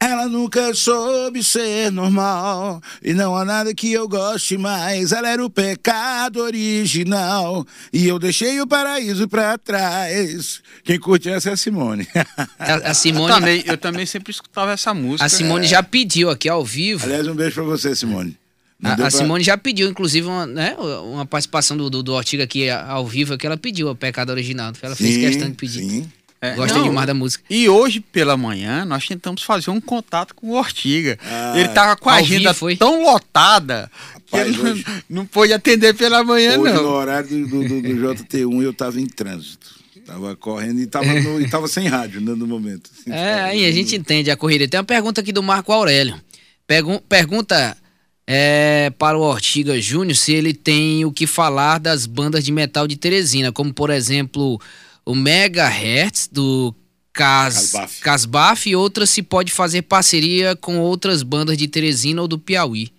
Ela 0.00 0.26
nunca 0.26 0.74
soube 0.74 1.44
ser 1.44 1.92
normal 1.92 2.82
e 3.04 3.14
não 3.14 3.36
há 3.36 3.44
nada 3.44 3.72
que 3.72 3.92
eu 3.92 4.08
goste 4.08 4.58
mais. 4.58 5.12
Ela 5.12 5.28
era 5.28 5.44
o 5.44 5.48
pecado 5.48 6.40
original 6.40 7.64
e 7.92 8.08
eu 8.08 8.18
deixei 8.18 8.60
o 8.60 8.66
paraíso 8.66 9.28
pra 9.28 9.56
trás. 9.58 10.60
Quem 10.82 10.98
curte 10.98 11.28
essa 11.30 11.50
é 11.50 11.52
a 11.52 11.56
Simone. 11.56 12.08
A, 12.58 12.74
a 12.74 12.88
Eu 12.90 12.94
Simone, 12.96 13.32
também, 13.32 13.62
eu 13.64 13.78
também 13.78 14.04
sempre 14.06 14.32
escutava 14.32 14.72
essa 14.72 14.92
música. 14.92 15.24
a 15.24 15.28
Simone 15.28 15.66
já 15.68 15.82
pediu 15.84 16.30
aqui 16.30 16.48
ao 16.48 16.64
vivo. 16.64 17.04
Aliás, 17.06 17.26
um 17.28 17.34
beijo 17.34 17.54
pra 17.54 17.62
você, 17.64 17.94
Simone. 17.94 18.36
A, 18.82 18.94
deu 18.94 19.06
a 19.06 19.10
pra- 19.10 19.18
Simone 19.18 19.44
já 19.44 19.56
pediu, 19.56 19.88
inclusive, 19.88 20.26
uma, 20.26 20.46
né, 20.46 20.74
uma 21.04 21.24
participação 21.24 21.76
do, 21.76 21.88
do, 21.88 22.02
do 22.02 22.12
Ortiga 22.14 22.44
aqui 22.44 22.68
a- 22.68 22.84
ao 22.86 23.06
vivo, 23.06 23.36
que 23.38 23.46
ela 23.46 23.56
pediu 23.56 23.88
o 23.88 23.94
Pecado 23.96 24.30
Original. 24.30 24.72
Ela 24.82 24.96
fez 24.96 25.14
Sim, 25.14 25.20
questão 25.20 25.48
de 25.48 25.54
pedir. 25.56 25.80
Sim. 25.80 26.12
É, 26.40 26.56
Gosta 26.56 26.76
não, 26.76 26.82
demais 26.88 27.06
da 27.06 27.14
música. 27.14 27.44
E 27.48 27.68
hoje, 27.68 28.00
pela 28.00 28.36
manhã, 28.36 28.84
nós 28.84 29.06
tentamos 29.06 29.44
fazer 29.44 29.70
um 29.70 29.80
contato 29.80 30.34
com 30.34 30.48
o 30.48 30.54
Ortiga. 30.58 31.16
Ah, 31.24 31.52
ele 31.56 31.68
tava 31.68 31.94
com 31.94 32.10
a 32.10 32.14
agenda 32.16 32.48
vivo, 32.50 32.54
foi? 32.58 32.76
tão 32.76 33.00
lotada 33.04 33.88
que 34.26 34.36
Rapaz, 34.36 34.48
ele 34.52 34.62
não, 34.62 34.72
hoje- 34.72 34.84
não 35.08 35.26
pôde 35.26 35.52
atender 35.52 35.94
pela 35.94 36.24
manhã, 36.24 36.58
Hoje, 36.58 36.74
no 36.74 36.82
não. 36.82 36.90
horário 36.90 37.28
do, 37.28 37.46
do, 37.46 37.68
do- 37.68 37.82
do 37.82 37.88
JT1, 38.14 38.62
eu 38.64 38.72
tava 38.74 39.00
em 39.00 39.06
trânsito. 39.06 39.80
Tava 40.04 40.34
correndo 40.34 40.80
e 40.80 40.86
tava, 40.88 41.06
no- 41.20 41.40
e 41.40 41.48
tava 41.48 41.68
sem 41.68 41.86
rádio 41.86 42.20
né, 42.20 42.34
no 42.34 42.44
momento. 42.48 42.90
É, 43.08 43.34
aí 43.42 43.64
a 43.64 43.70
gente 43.70 43.94
entende 43.94 44.28
a 44.28 44.36
corrida. 44.36 44.66
Tem 44.66 44.80
uma 44.80 44.84
pergunta 44.84 45.20
aqui 45.20 45.30
do 45.30 45.44
Marco 45.44 45.70
Aurélio. 45.70 46.20
Pergun- 46.66 46.98
pergunta 47.08 47.76
é, 48.26 48.90
para 48.98 49.18
o 49.18 49.22
Ortiga 49.22 49.80
Júnior 49.80 50.16
se 50.16 50.32
ele 50.32 50.54
tem 50.54 51.04
o 51.04 51.12
que 51.12 51.26
falar 51.26 51.78
das 51.78 52.06
bandas 52.06 52.44
de 52.44 52.52
metal 52.52 52.86
de 52.86 52.96
Teresina, 52.96 53.52
como 53.52 53.72
por 53.72 53.90
exemplo 53.90 54.60
o 55.04 55.14
Megahertz 55.14 56.28
do 56.30 56.74
Cas, 57.12 57.72
Casbaf. 57.72 58.00
Casbaf 58.00 58.70
e 58.70 58.76
outras 58.76 59.10
se 59.10 59.22
pode 59.22 59.52
fazer 59.52 59.82
parceria 59.82 60.56
com 60.56 60.78
outras 60.78 61.22
bandas 61.22 61.58
de 61.58 61.68
Teresina 61.68 62.22
ou 62.22 62.28
do 62.28 62.38
Piauí. 62.38 62.90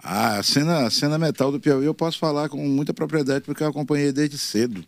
Ah, 0.00 0.38
a 0.38 0.42
cena, 0.42 0.86
a 0.86 0.90
cena 0.90 1.18
metal 1.18 1.50
do 1.50 1.58
Piauí 1.58 1.84
eu 1.84 1.94
posso 1.94 2.18
falar 2.18 2.48
com 2.48 2.58
muita 2.68 2.94
propriedade 2.94 3.44
porque 3.44 3.62
eu 3.62 3.68
acompanhei 3.68 4.12
desde 4.12 4.38
cedo. 4.38 4.84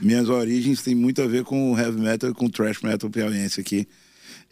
Minhas 0.00 0.28
origens 0.28 0.82
têm 0.82 0.94
muito 0.94 1.22
a 1.22 1.26
ver 1.26 1.44
com 1.44 1.72
o 1.72 1.78
heavy 1.78 2.00
metal 2.00 2.30
e 2.30 2.34
com 2.34 2.46
o 2.46 2.50
thrash 2.50 2.82
metal 2.82 3.10
piauiense 3.10 3.60
aqui. 3.60 3.86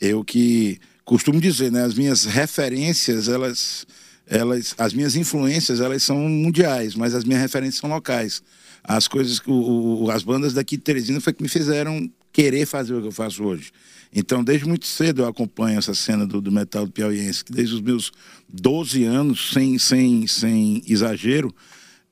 Eu 0.00 0.22
que 0.22 0.78
costumo 1.04 1.40
dizer, 1.40 1.72
né, 1.72 1.82
as 1.82 1.94
minhas 1.94 2.24
referências, 2.24 3.28
elas, 3.28 3.86
elas, 4.26 4.74
as 4.78 4.92
minhas 4.94 5.16
influências, 5.16 5.80
elas 5.80 6.02
são 6.02 6.16
mundiais, 6.16 6.94
mas 6.94 7.14
as 7.14 7.24
minhas 7.24 7.42
referências 7.42 7.80
são 7.80 7.90
locais. 7.90 8.42
As 8.82 9.06
coisas, 9.06 9.38
que 9.38 9.50
o, 9.50 10.10
as 10.10 10.22
bandas 10.22 10.54
daqui 10.54 10.76
de 10.76 10.82
Teresina 10.82 11.20
foi 11.20 11.32
que 11.32 11.42
me 11.42 11.48
fizeram 11.48 12.10
querer 12.32 12.66
fazer 12.66 12.94
o 12.94 13.00
que 13.00 13.08
eu 13.08 13.12
faço 13.12 13.44
hoje. 13.44 13.70
Então, 14.14 14.42
desde 14.42 14.66
muito 14.66 14.86
cedo 14.86 15.22
eu 15.22 15.28
acompanho 15.28 15.78
essa 15.78 15.94
cena 15.94 16.26
do, 16.26 16.40
do 16.40 16.52
metal 16.52 16.84
do 16.86 16.92
piauiense, 16.92 17.44
que 17.44 17.52
desde 17.52 17.74
os 17.74 17.80
meus 17.80 18.12
12 18.48 19.04
anos, 19.04 19.52
sem, 19.52 19.78
sem, 19.78 20.26
sem 20.26 20.82
exagero, 20.86 21.54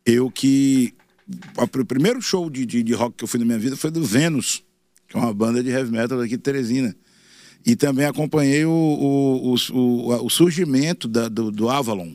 eu 0.05 0.31
que. 0.31 0.95
O 1.57 1.85
primeiro 1.85 2.21
show 2.21 2.51
de, 2.51 2.67
de, 2.67 2.83
de 2.83 2.93
rock 2.93 3.17
que 3.19 3.25
eu 3.25 3.29
fui 3.29 3.39
na 3.39 3.47
minha 3.47 3.59
vida 3.59 3.77
foi 3.77 3.91
do 3.91 4.03
Vênus, 4.03 4.65
que 5.09 5.17
é 5.17 5.21
uma 5.21 5.33
banda 5.33 5.63
de 5.63 5.71
heavy 5.71 5.93
metal 5.93 6.19
daqui 6.19 6.37
de 6.37 6.43
Teresina. 6.43 6.97
E 7.65 7.77
também 7.77 8.07
acompanhei 8.07 8.65
o, 8.65 8.71
o, 8.71 9.55
o, 9.73 10.25
o, 10.25 10.31
surgimento 10.31 11.07
da, 11.07 11.29
do, 11.29 11.51
do 11.51 11.69
Avalon, 11.69 12.13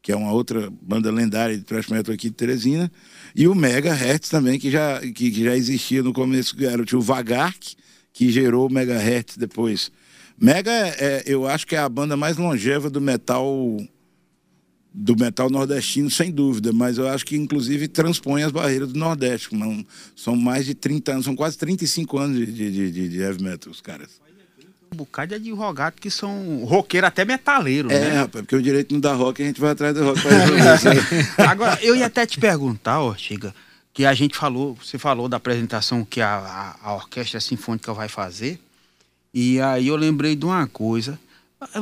que 0.00 0.10
é 0.10 0.16
uma 0.16 0.32
outra 0.32 0.70
banda 0.80 1.10
lendária 1.10 1.56
de 1.56 1.62
thrash 1.62 1.88
metal 1.88 2.14
aqui 2.14 2.30
de 2.30 2.34
Teresina, 2.34 2.90
e 3.36 3.46
o 3.46 3.54
Megahertz 3.54 4.30
também, 4.30 4.58
que 4.58 4.70
já, 4.70 5.00
que, 5.00 5.30
que 5.30 5.44
já 5.44 5.54
existia 5.54 6.02
no 6.02 6.12
começo, 6.12 6.56
era 6.64 6.82
o 6.96 7.00
Vagark, 7.00 7.76
que 8.12 8.30
gerou 8.30 8.66
o 8.66 8.72
Megahertz 8.72 9.36
depois. 9.36 9.92
Mega, 10.40 10.70
é, 10.70 11.24
eu 11.26 11.46
acho 11.46 11.66
que 11.66 11.74
é 11.74 11.78
a 11.78 11.88
banda 11.88 12.16
mais 12.16 12.36
longeva 12.36 12.88
do 12.88 13.00
metal 13.00 13.76
do 14.94 15.16
metal 15.16 15.48
nordestino, 15.50 16.10
sem 16.10 16.32
dúvida, 16.32 16.72
mas 16.72 16.98
eu 16.98 17.06
acho 17.06 17.24
que 17.24 17.36
inclusive 17.36 17.86
transpõe 17.86 18.42
as 18.42 18.50
barreiras 18.50 18.92
do 18.92 18.98
Nordeste. 18.98 19.54
Não, 19.54 19.84
são 20.16 20.34
mais 20.34 20.66
de 20.66 20.74
30 20.74 21.12
anos, 21.12 21.24
são 21.24 21.36
quase 21.36 21.56
35 21.56 22.18
anos 22.18 22.38
de, 22.38 22.46
de, 22.46 22.90
de, 22.90 23.08
de 23.08 23.18
heavy 23.18 23.42
metal, 23.42 23.70
os 23.70 23.80
caras. 23.80 24.20
Um 24.92 24.96
bocado 24.96 25.28
de 25.28 25.34
advogado 25.34 26.00
que 26.00 26.10
são 26.10 26.64
roqueiro 26.64 27.06
até 27.06 27.24
metaleiro, 27.24 27.90
é, 27.90 28.00
né? 28.00 28.06
É, 28.08 28.18
rapaz, 28.18 28.44
porque 28.44 28.56
o 28.56 28.62
direito 28.62 28.92
não 28.92 29.00
dá 29.00 29.12
rock, 29.12 29.42
a 29.42 29.46
gente 29.46 29.60
vai 29.60 29.70
atrás 29.70 29.94
do 29.94 30.04
rock 30.04 30.20
Agora, 31.46 31.78
eu 31.82 31.94
ia 31.94 32.06
até 32.06 32.24
te 32.24 32.40
perguntar, 32.40 33.00
Ortiga, 33.00 33.54
que 33.92 34.04
a 34.04 34.14
gente 34.14 34.36
falou, 34.36 34.74
você 34.74 34.98
falou 34.98 35.28
da 35.28 35.36
apresentação 35.36 36.04
que 36.04 36.20
a, 36.20 36.76
a, 36.82 36.90
a 36.90 36.94
Orquestra 36.94 37.40
Sinfônica 37.40 37.92
vai 37.92 38.08
fazer, 38.08 38.58
e 39.32 39.60
aí 39.60 39.88
eu 39.88 39.96
lembrei 39.96 40.34
de 40.34 40.44
uma 40.44 40.66
coisa, 40.66 41.18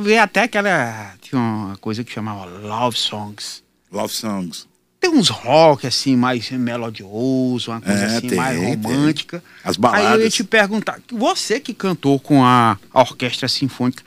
Veio 0.01 0.21
até 0.21 0.43
aquela. 0.43 1.13
Tinha 1.21 1.39
uma 1.39 1.77
coisa 1.77 2.03
que 2.03 2.11
chamava 2.11 2.45
Love 2.45 2.97
Songs. 2.97 3.63
Love 3.91 4.13
Songs. 4.13 4.67
Tem 5.09 5.19
uns 5.19 5.29
rock 5.29 5.87
assim, 5.87 6.15
mais 6.15 6.49
melodioso, 6.51 7.71
uma 7.71 7.79
coisa 7.79 8.03
é, 8.03 8.17
assim, 8.17 8.27
tem, 8.27 8.37
mais 8.37 8.59
romântica. 8.61 9.39
Tem. 9.39 9.49
As 9.63 9.77
baladas. 9.77 10.05
Aí 10.05 10.13
eu 10.13 10.23
ia 10.23 10.29
te 10.29 10.43
perguntar, 10.43 10.99
você 11.11 11.59
que 11.59 11.73
cantou 11.73 12.19
com 12.19 12.43
a, 12.43 12.77
a 12.93 13.01
orquestra 13.01 13.47
sinfônica, 13.47 14.03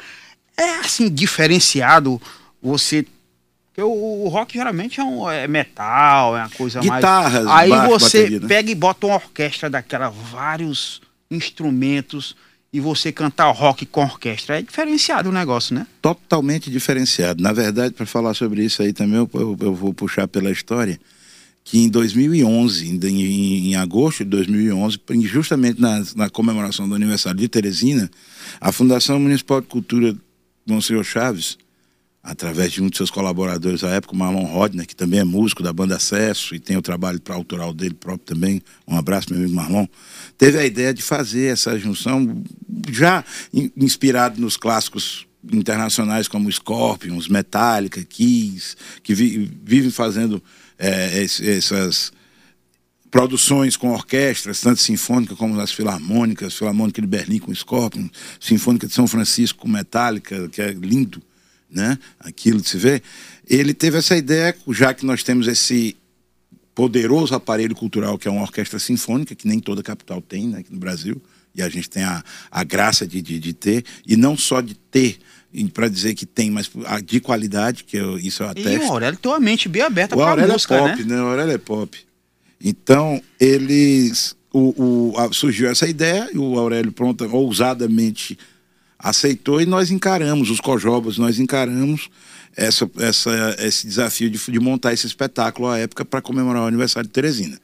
é 0.57 0.77
assim, 0.81 1.09
diferenciado 1.09 2.21
você 2.63 3.07
porque 3.69 3.83
o, 3.83 4.25
o, 4.25 4.29
rock 4.29 4.55
geralmente 4.55 5.01
é, 5.01 5.05
um, 5.05 5.31
é, 5.31 5.47
metal, 5.47 6.37
é 6.37 6.41
uma 6.41 6.51
coisa 6.51 6.81
Guitarras, 6.81 7.45
mais. 7.45 7.61
Aí 7.61 7.71
baixo, 7.71 7.89
você 7.89 8.19
bateria, 8.19 8.41
né? 8.41 8.49
pega 8.49 8.71
e 8.71 8.75
bota 8.75 9.07
uma 9.07 9.15
orquestra 9.15 9.71
daquela, 9.71 10.11
vários 10.11 11.01
instrumentos 11.31 12.37
e 12.73 12.79
você 12.79 13.11
cantar 13.11 13.51
rock 13.51 13.85
com 13.85 14.03
orquestra. 14.03 14.59
É 14.59 14.63
diferenciado 14.63 15.29
o 15.29 15.33
negócio, 15.33 15.75
né? 15.75 15.87
Totalmente 16.01 16.71
diferenciado. 16.71 17.43
Na 17.43 17.53
verdade, 17.53 17.95
para 17.95 18.07
falar 18.07 18.35
sobre 18.35 18.65
isso 18.65 18.83
aí 18.83 18.93
também, 18.93 19.17
eu, 19.17 19.29
eu, 19.33 19.75
vou 19.75 19.93
puxar 19.93 20.29
pela 20.29 20.51
história 20.51 20.99
que 21.65 21.79
em 21.79 21.89
2011, 21.89 22.89
em, 22.89 23.71
em 23.71 23.77
agosto 23.77 24.25
de 24.25 24.31
2011, 24.31 24.99
justamente 25.23 25.81
na, 25.81 26.03
na, 26.17 26.31
comemoração 26.31 26.89
do 26.89 26.95
aniversário 26.95 27.39
de 27.39 27.49
Teresina, 27.49 28.11
a 28.61 28.73
Fundação 28.73 29.19
Municipal 29.21 29.61
de 29.61 29.67
Cultura 29.67 30.17
Monsenhor 30.67 31.05
Chaves, 31.05 31.59
através 32.23 32.73
de 32.73 32.83
um 32.83 32.89
de 32.89 32.97
seus 32.97 33.11
colaboradores 33.11 33.83
à 33.83 33.89
época, 33.91 34.15
o 34.15 34.17
Marlon 34.17 34.45
Rodner, 34.45 34.87
que 34.87 34.95
também 34.95 35.21
é 35.21 35.25
músico 35.25 35.63
da 35.63 35.73
banda 35.73 35.97
Acesso 35.97 36.55
e 36.55 36.61
tem 36.61 36.77
o 36.77 36.83
trabalho 36.83 37.21
para 37.21 37.35
autoral 37.35 37.73
dele 37.73 37.95
próprio 37.95 38.35
também, 38.35 38.63
um 38.87 38.97
abraço 38.97 39.31
meu 39.31 39.39
amigo 39.41 39.55
Marlon, 39.55 39.87
teve 40.37 40.59
a 40.59 40.67
ideia 40.67 40.93
de 40.93 41.03
fazer 41.03 41.53
essa 41.53 41.79
junção 41.79 42.43
já 42.91 43.25
inspirado 43.77 44.41
nos 44.41 44.57
clássicos 44.57 45.27
internacionais 45.51 46.29
como 46.29 46.53
Scorpions, 46.53 47.27
Metallica, 47.29 48.05
Kiss, 48.05 48.77
que 49.03 49.15
vi, 49.15 49.51
vivem 49.65 49.91
fazendo 49.91 50.43
é, 50.79 51.23
essas 51.23 52.13
produções 53.11 53.77
com 53.77 53.91
orquestras, 53.91 54.61
tanto 54.61 54.81
sinfônica 54.81 55.35
como 55.35 55.59
as 55.59 55.73
filarmônicas, 55.73 56.55
Filarmônica 56.55 57.01
de 57.01 57.09
Berlim 57.09 57.39
com 57.39 57.53
Scorpion, 57.55 58.09
Sinfônica 58.39 58.87
de 58.87 58.95
São 58.95 59.07
Francisco 59.07 59.61
com 59.61 59.69
Metallica, 59.69 60.49
que 60.49 60.63
é 60.63 60.71
lindo, 60.71 61.21
né? 61.71 61.99
Aquilo 62.19 62.61
de 62.61 62.69
se 62.69 62.77
ver. 62.77 63.03
Ele 63.49 63.73
teve 63.73 63.99
essa 63.99 64.17
ideia, 64.17 64.55
já 64.71 64.93
que 64.93 65.05
nós 65.05 65.23
temos 65.23 65.47
esse 65.49 65.97
poderoso 66.75 67.35
aparelho 67.35 67.75
cultural 67.75 68.17
que 68.17 68.29
é 68.29 68.31
uma 68.31 68.43
orquestra 68.43 68.79
sinfônica, 68.79 69.35
que 69.35 69.47
nem 69.47 69.59
toda 69.59 69.83
capital 69.83 70.21
tem 70.23 70.49
né, 70.49 70.61
aqui 70.61 70.73
no 70.73 70.79
Brasil, 70.79 71.21
e 71.55 71.63
a 71.63 71.69
gente 71.69 71.91
tem 71.91 72.03
a, 72.03 72.23
a 72.51 72.65
graça 72.65 73.07
de, 73.07 73.21
de, 73.21 73.39
de 73.39 73.53
ter, 73.53 73.85
e 74.07 74.17
não 74.17 74.37
só 74.37 74.61
de 74.61 74.75
ter, 74.75 75.19
para 75.75 75.89
dizer 75.89 76.15
que 76.15 76.25
tem, 76.25 76.51
mas 76.51 76.71
de 77.05 77.21
qualidade, 77.21 77.85
que 77.85 77.97
eu, 77.97 78.17
isso 78.17 78.43
eu 78.43 78.49
atesto. 78.49 78.71
E 78.71 78.79
o 78.79 78.93
Aurélio 78.93 79.19
tem 79.19 79.31
uma 79.31 79.41
mente 79.41 79.69
bem 79.69 79.83
aberta 79.83 80.17
para 80.17 80.43
a 80.43 80.45
é 80.45 80.47
música, 80.47 80.75
é 80.77 80.79
pop, 80.79 81.05
né? 81.05 81.17
né? 81.17 81.23
O 81.23 81.27
Aurélio 81.27 81.55
é 81.55 81.59
pop. 81.59 81.99
Então, 82.63 83.21
eles... 83.39 84.37
O, 84.53 85.13
o 85.13 85.19
a, 85.19 85.33
surgiu 85.33 85.69
essa 85.69 85.89
ideia, 85.89 86.29
e 86.33 86.39
o 86.39 86.59
Aurélio 86.59 86.93
pronta, 86.93 87.25
ousadamente 87.27 88.39
aceitou, 89.03 89.61
e 89.61 89.67
nós 89.67 89.91
encaramos, 89.91 90.51
os 90.51 90.61
cojobas, 90.61 91.17
nós 91.17 91.39
encaramos 91.39 92.11
essa, 92.57 92.89
essa, 92.99 93.57
esse 93.59 93.87
desafio 93.87 94.29
de, 94.29 94.39
de 94.39 94.61
montar 94.61 94.93
esse 94.93 95.07
espetáculo 95.07 95.69
à 95.69 95.79
época 95.79 96.05
para 96.05 96.21
comemorar 96.21 96.63
o 96.63 96.67
aniversário 96.67 97.09
de 97.09 97.13
Teresina. 97.13 97.59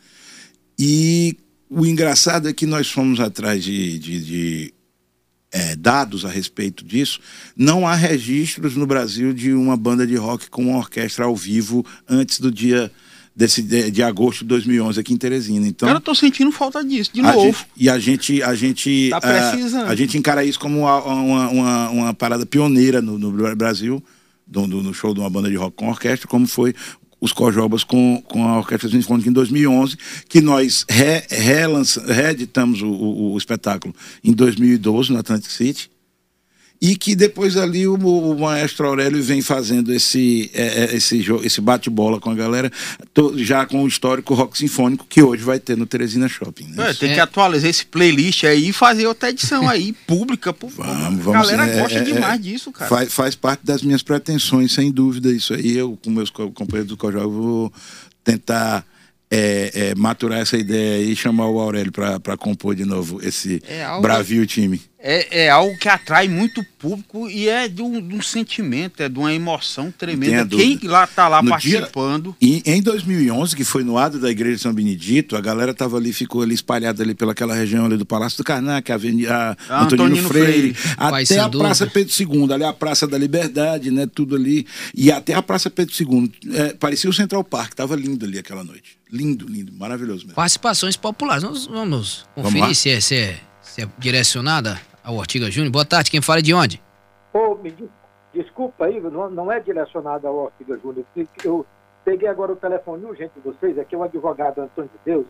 E 0.78 1.36
o 1.68 1.84
engraçado 1.84 2.48
é 2.48 2.52
que 2.52 2.66
nós 2.66 2.90
fomos 2.90 3.20
atrás 3.20 3.62
de, 3.62 3.98
de, 3.98 4.24
de 4.24 4.74
é, 5.50 5.76
dados 5.76 6.24
a 6.24 6.28
respeito 6.28 6.84
disso. 6.84 7.20
Não 7.56 7.86
há 7.86 7.94
registros 7.94 8.76
no 8.76 8.86
Brasil 8.86 9.32
de 9.32 9.52
uma 9.52 9.76
banda 9.76 10.06
de 10.06 10.16
rock 10.16 10.48
com 10.48 10.62
uma 10.62 10.78
orquestra 10.78 11.24
ao 11.24 11.36
vivo 11.36 11.84
antes 12.08 12.40
do 12.40 12.50
dia 12.50 12.90
desse, 13.36 13.60
de, 13.60 13.90
de, 13.90 14.02
agosto 14.02 14.40
de 14.40 14.46
2011 14.46 14.98
aqui 14.98 15.12
em 15.12 15.16
Teresina. 15.16 15.68
Então, 15.68 15.86
Cara, 15.86 15.98
eu 15.98 16.02
tô 16.02 16.14
sentindo 16.14 16.50
falta 16.50 16.82
disso, 16.82 17.10
de 17.12 17.20
novo. 17.20 17.42
Gente, 17.42 17.66
e 17.76 17.90
a 17.90 17.98
gente, 17.98 18.42
a 18.42 18.54
gente, 18.54 19.10
tá 19.10 19.18
a, 19.22 19.90
a, 19.90 19.94
gente 19.94 20.16
encara 20.16 20.42
isso 20.42 20.58
como 20.58 20.80
uma, 20.80 21.02
uma, 21.04 21.48
uma, 21.48 21.90
uma 21.90 22.14
parada 22.14 22.46
pioneira 22.46 23.02
no, 23.02 23.18
no 23.18 23.54
Brasil 23.54 24.02
do, 24.46 24.66
do, 24.66 24.82
no 24.82 24.94
show 24.94 25.12
de 25.12 25.20
uma 25.20 25.28
banda 25.28 25.50
de 25.50 25.56
rock 25.56 25.76
com 25.76 25.90
orquestra, 25.90 26.26
como 26.26 26.46
foi 26.46 26.74
os 27.20 27.32
Cojobas 27.32 27.84
com, 27.84 28.22
com 28.26 28.46
a 28.46 28.58
Orquestra 28.58 28.88
Sinfônica 28.88 29.28
em 29.28 29.32
2011, 29.32 29.96
que 30.28 30.40
nós 30.40 30.84
re, 30.88 31.22
reeditamos 32.06 32.82
o, 32.82 32.88
o, 32.88 33.32
o, 33.32 33.38
espetáculo 33.38 33.94
em 34.22 34.32
2012 34.32 35.12
no 35.12 35.18
Atlantic 35.18 35.50
City 35.50 35.90
e 36.80 36.96
que 36.96 37.16
depois 37.16 37.56
ali 37.56 37.86
o, 37.86 37.94
o 37.94 38.38
maestro 38.38 38.86
Aurélio 38.86 39.22
vem 39.22 39.40
fazendo 39.40 39.92
esse, 39.92 40.50
é, 40.52 40.84
é 40.84 40.96
esse, 40.96 41.24
esse 41.42 41.60
bate-bola 41.60 42.20
com 42.20 42.30
a 42.30 42.34
galera, 42.34 42.70
já 43.36 43.64
com 43.64 43.82
o 43.82 43.88
histórico 43.88 44.34
rock 44.34 44.58
sinfônico 44.58 45.06
que 45.08 45.22
hoje 45.22 45.42
vai 45.42 45.58
ter 45.58 45.76
no 45.76 45.86
Teresina 45.86 46.28
Shopping. 46.28 46.68
Né? 46.68 46.90
É, 46.90 46.94
tem 46.94 47.14
que 47.14 47.20
atualizar 47.20 47.70
esse 47.70 47.86
playlist 47.86 48.44
aí 48.44 48.68
e 48.68 48.72
fazer 48.72 49.06
outra 49.06 49.30
edição 49.30 49.68
aí, 49.68 49.92
pública. 50.06 50.52
Pô, 50.52 50.68
vamos, 50.68 51.24
vamos, 51.24 51.48
a 51.48 51.52
galera 51.52 51.66
é, 51.66 51.80
gosta 51.80 51.98
é, 51.98 52.02
demais 52.02 52.40
disso, 52.40 52.70
cara. 52.72 52.88
Faz, 52.88 53.12
faz 53.12 53.34
parte 53.34 53.64
das 53.64 53.82
minhas 53.82 54.02
pretensões, 54.02 54.72
sem 54.72 54.90
dúvida. 54.90 55.32
Isso 55.32 55.54
aí, 55.54 55.76
eu 55.76 55.98
com 56.02 56.10
meus 56.10 56.30
companheiros 56.30 56.88
do 56.88 56.96
Cojó, 56.96 57.26
vou 57.26 57.72
tentar 58.22 58.84
é, 59.30 59.70
é, 59.74 59.94
maturar 59.94 60.40
essa 60.40 60.56
ideia 60.56 61.02
e 61.02 61.16
chamar 61.16 61.48
o 61.48 61.58
Aurélio 61.58 61.92
para 61.92 62.36
compor 62.36 62.74
de 62.74 62.84
novo 62.84 63.20
esse 63.22 63.62
é 63.66 63.84
bravio 64.00 64.46
time. 64.46 64.80
É, 65.08 65.44
é 65.44 65.50
algo 65.50 65.78
que 65.78 65.88
atrai 65.88 66.26
muito 66.26 66.64
público 66.80 67.30
e 67.30 67.48
é 67.48 67.68
de 67.68 67.80
um, 67.80 68.00
de 68.00 68.12
um 68.12 68.20
sentimento, 68.20 69.00
é 69.00 69.08
de 69.08 69.16
uma 69.16 69.32
emoção 69.32 69.88
tremenda. 69.96 70.56
Quem 70.56 70.80
lá 70.82 71.04
está 71.04 71.28
lá 71.28 71.40
no 71.40 71.48
participando. 71.48 72.34
Dia, 72.40 72.62
em, 72.66 72.78
em 72.78 72.82
2011, 72.82 73.54
que 73.54 73.62
foi 73.62 73.84
no 73.84 73.98
Ado 73.98 74.18
da 74.18 74.28
Igreja 74.28 74.56
de 74.56 74.62
São 74.62 74.74
Benedito, 74.74 75.36
a 75.36 75.40
galera 75.40 75.72
tava 75.72 75.96
ali, 75.96 76.12
ficou 76.12 76.42
ali 76.42 76.56
espalhada 76.56 77.04
ali 77.04 77.14
pelaquela 77.14 77.54
região 77.54 77.86
ali 77.86 77.96
do 77.96 78.04
Palácio 78.04 78.38
do 78.38 78.42
Karnak, 78.42 78.90
a, 78.90 78.96
Avenida, 78.96 79.32
a 79.32 79.56
ah, 79.68 79.84
Antonino, 79.84 80.08
Antonino 80.08 80.28
Freire, 80.28 80.74
Freire, 80.74 80.96
até 80.96 81.38
a 81.38 81.48
Praça 81.48 81.86
Pedro 81.86 82.12
II, 82.18 82.52
ali 82.52 82.64
a 82.64 82.72
Praça 82.72 83.06
da 83.06 83.16
Liberdade, 83.16 83.92
né, 83.92 84.08
tudo 84.12 84.34
ali, 84.34 84.66
e 84.92 85.12
até 85.12 85.34
a 85.34 85.42
Praça 85.42 85.70
Pedro 85.70 85.94
II. 85.96 86.32
É, 86.52 86.72
parecia 86.72 87.08
o 87.08 87.12
Central 87.12 87.44
Park, 87.44 87.74
tava 87.74 87.94
lindo 87.94 88.26
ali 88.26 88.40
aquela 88.40 88.64
noite. 88.64 88.98
Lindo, 89.12 89.46
lindo, 89.46 89.72
maravilhoso 89.72 90.22
mesmo. 90.24 90.34
Participações 90.34 90.96
populares. 90.96 91.44
Vamos, 91.44 91.66
vamos 91.66 92.26
conferir 92.34 92.60
vamos 92.60 92.78
se, 92.78 92.90
é, 92.90 93.00
se, 93.00 93.14
é, 93.14 93.38
se 93.62 93.82
é 93.82 93.88
direcionada 94.00 94.80
ao 95.06 95.14
Ortiga 95.14 95.48
Júnior. 95.48 95.72
Boa 95.72 95.84
tarde, 95.84 96.10
quem 96.10 96.20
fala 96.20 96.42
de 96.42 96.52
onde? 96.52 96.82
Oh, 97.32 97.54
me 97.54 97.72
desculpa 98.34 98.86
aí, 98.86 99.00
não, 99.00 99.30
não 99.30 99.52
é 99.52 99.60
direcionada 99.60 100.26
ao 100.26 100.34
Ortiga 100.34 100.76
Júnior. 100.76 101.06
Eu 101.44 101.64
peguei 102.04 102.28
agora 102.28 102.52
o 102.52 102.56
telefone 102.56 103.04
urgente 103.04 103.32
de 103.36 103.40
vocês, 103.40 103.78
aqui 103.78 103.94
é 103.94 103.98
o 103.98 104.02
advogado 104.02 104.60
Antônio 104.60 104.90
de 104.90 105.12
Deus, 105.12 105.26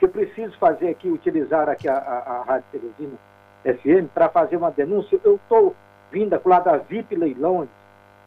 que 0.00 0.06
eu 0.06 0.08
preciso 0.08 0.58
fazer 0.58 0.88
aqui, 0.88 1.08
utilizar 1.08 1.68
aqui 1.68 1.88
a, 1.88 1.96
a, 1.96 2.40
a 2.40 2.42
Rádio 2.42 2.64
Teresina 2.72 3.18
FM 3.64 4.12
para 4.12 4.28
fazer 4.28 4.56
uma 4.56 4.70
denúncia. 4.72 5.20
Eu 5.22 5.36
estou 5.36 5.76
vindo 6.10 6.40
lá 6.44 6.58
da 6.58 6.76
VIP 6.78 7.14
Leilões, 7.14 7.68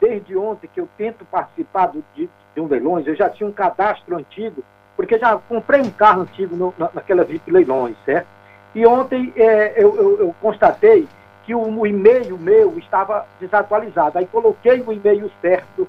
desde 0.00 0.34
ontem 0.36 0.70
que 0.72 0.80
eu 0.80 0.88
tento 0.96 1.24
participar 1.26 1.88
do, 1.88 2.02
de, 2.14 2.30
de 2.54 2.60
um 2.60 2.66
leilões, 2.66 3.06
eu 3.06 3.14
já 3.14 3.28
tinha 3.28 3.48
um 3.48 3.52
cadastro 3.52 4.16
antigo 4.16 4.64
porque 4.96 5.18
já 5.18 5.36
comprei 5.36 5.80
um 5.80 5.90
carro 5.90 6.22
antigo 6.22 6.56
no, 6.56 6.72
na, 6.78 6.88
naquela 6.94 7.24
VIP 7.24 7.50
Leilões, 7.50 7.96
certo? 8.04 8.28
E 8.74 8.86
ontem 8.86 9.32
é, 9.36 9.74
eu, 9.76 9.94
eu, 9.96 10.18
eu, 10.20 10.34
constatei 10.40 11.06
que 11.44 11.54
o, 11.54 11.60
o, 11.60 11.86
e-mail 11.86 12.36
meu 12.36 12.76
estava 12.78 13.26
desatualizado. 13.40 14.18
Aí 14.18 14.26
coloquei 14.26 14.80
o 14.80 14.92
e-mail 14.92 15.30
certo 15.40 15.86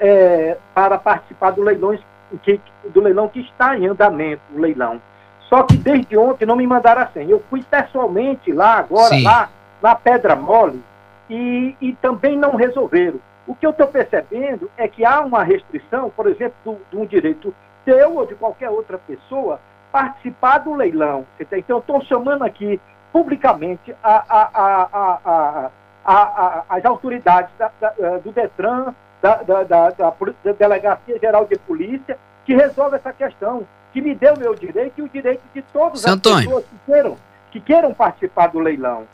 é, 0.00 0.56
para 0.74 0.98
participar 0.98 1.52
do, 1.52 1.62
leilões, 1.62 2.00
que, 2.42 2.60
do 2.88 3.00
leilão 3.00 3.28
que 3.28 3.40
está 3.40 3.78
em 3.78 3.86
andamento, 3.86 4.42
o 4.54 4.58
leilão. 4.58 5.00
Só 5.48 5.62
que 5.62 5.76
desde 5.76 6.16
ontem 6.16 6.46
não 6.46 6.56
me 6.56 6.66
mandaram 6.66 7.02
a 7.02 7.06
senha. 7.06 7.30
Eu 7.30 7.42
fui 7.48 7.62
pessoalmente 7.62 8.52
lá 8.52 8.78
agora, 8.78 9.14
Sim. 9.14 9.22
lá 9.22 9.48
na 9.80 9.94
Pedra 9.94 10.34
Mole, 10.34 10.82
e, 11.30 11.76
e 11.80 11.92
também 11.94 12.36
não 12.36 12.56
resolveram. 12.56 13.20
O 13.46 13.54
que 13.54 13.66
eu 13.66 13.70
estou 13.70 13.86
percebendo 13.86 14.70
é 14.76 14.88
que 14.88 15.04
há 15.04 15.20
uma 15.20 15.44
restrição, 15.44 16.10
por 16.10 16.26
exemplo, 16.26 16.80
de 16.90 16.96
um 16.96 17.04
direito 17.04 17.54
teu 17.84 18.16
ou 18.16 18.26
de 18.26 18.34
qualquer 18.34 18.70
outra 18.70 18.98
pessoa 18.98 19.60
participar 19.94 20.58
do 20.58 20.74
leilão. 20.74 21.24
Então, 21.38 21.78
estou 21.78 22.02
chamando 22.02 22.42
aqui 22.42 22.80
publicamente 23.12 23.94
a, 24.02 24.24
a, 24.28 25.70
a, 26.04 26.62
as 26.68 26.84
autoridades 26.84 27.52
da, 27.56 27.70
da, 27.80 27.94
eh, 27.96 28.18
do 28.18 28.32
Detran, 28.32 28.92
da, 29.22 29.36
da, 29.62 30.12
Delegacia 30.58 31.16
Geral 31.20 31.46
de 31.46 31.56
Polícia 31.60 32.18
que 32.44 32.56
resolve 32.56 32.96
essa 32.96 33.12
questão, 33.12 33.64
que 33.92 34.02
me 34.02 34.16
dê 34.16 34.30
o 34.30 34.38
meu 34.38 34.52
direito 34.56 34.94
e 34.98 35.02
o 35.02 35.08
direito 35.08 35.42
de 35.54 35.62
todas 35.62 36.04
as 36.04 36.16
pessoas 36.16 36.64
que 36.64 36.76
queiram, 36.84 37.16
que 37.52 37.60
queiram 37.60 37.94
participar 37.94 38.48
do 38.48 38.58
leilão. 38.58 39.04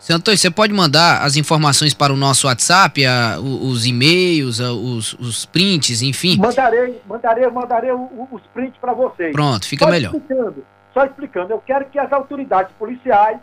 Seu 0.00 0.16
Antônio, 0.16 0.38
você 0.38 0.50
pode 0.50 0.72
mandar 0.72 1.20
as 1.20 1.36
informações 1.36 1.92
para 1.92 2.10
o 2.10 2.16
nosso 2.16 2.46
WhatsApp, 2.46 3.04
a, 3.04 3.38
os 3.38 3.84
e-mails, 3.84 4.58
a, 4.58 4.72
os, 4.72 5.12
os, 5.12 5.44
prints, 5.44 6.00
enfim? 6.00 6.38
Mandarei, 6.38 7.02
mandarei, 7.06 7.46
mandarei 7.50 7.92
os 7.92 8.40
prints 8.54 8.78
para 8.80 8.94
vocês. 8.94 9.30
Pronto, 9.32 9.68
fica 9.68 9.84
só 9.84 9.90
melhor. 9.90 10.14
Explicando, 10.14 10.64
só 10.94 11.04
explicando, 11.04 11.52
eu 11.52 11.62
quero 11.66 11.84
que 11.84 11.98
as 11.98 12.10
autoridades 12.10 12.72
policiais 12.78 13.38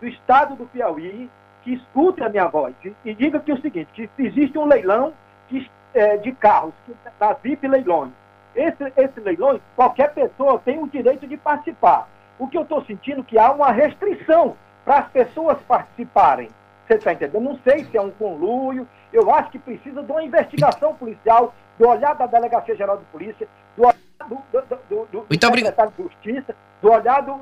do 0.00 0.08
estado 0.08 0.56
do 0.56 0.66
Piauí 0.66 1.30
que 1.62 1.74
escutem 1.74 2.26
a 2.26 2.28
minha 2.28 2.48
voz 2.48 2.74
e, 2.84 2.92
e 3.04 3.14
digam 3.14 3.40
que 3.40 3.52
é 3.52 3.54
o 3.54 3.60
seguinte, 3.60 3.88
que 3.94 4.10
existe 4.18 4.58
um 4.58 4.66
leilão 4.66 5.12
de, 5.48 5.70
é, 5.94 6.16
de 6.16 6.32
carros, 6.32 6.74
da 7.20 7.34
VIP 7.34 7.68
Leilões. 7.68 8.10
Esse, 8.56 8.92
esse 8.96 9.20
leilão, 9.20 9.60
qualquer 9.76 10.12
pessoa 10.12 10.60
tem 10.64 10.82
o 10.82 10.88
direito 10.88 11.24
de 11.28 11.36
participar. 11.36 12.08
O 12.36 12.48
que 12.48 12.58
eu 12.58 12.62
estou 12.62 12.84
sentindo 12.84 13.20
é 13.20 13.24
que 13.24 13.38
há 13.38 13.52
uma 13.52 13.70
restrição 13.70 14.56
para 14.84 14.98
as 14.98 15.08
pessoas 15.08 15.58
participarem. 15.66 16.48
Você 16.86 16.94
está 16.94 17.12
entendendo? 17.12 17.40
Não 17.40 17.58
sei 17.62 17.84
se 17.84 17.96
é 17.96 18.00
um 18.00 18.10
conluio. 18.10 18.86
Eu 19.12 19.32
acho 19.32 19.50
que 19.50 19.58
precisa 19.58 20.02
de 20.02 20.10
uma 20.10 20.22
investigação 20.22 20.94
policial, 20.94 21.54
do 21.78 21.88
olhar 21.88 22.14
da 22.14 22.26
Delegacia 22.26 22.76
Geral 22.76 22.98
de 22.98 23.04
Polícia, 23.06 23.48
do 23.76 23.82
olhar 23.82 23.96
do, 24.28 24.38
do, 24.52 25.06
do, 25.08 25.26
do, 25.26 25.26
secretário 25.30 25.92
de 25.96 26.02
Justiça, 26.02 26.54
do 26.82 26.90
olhar 26.90 27.22
do 27.22 27.40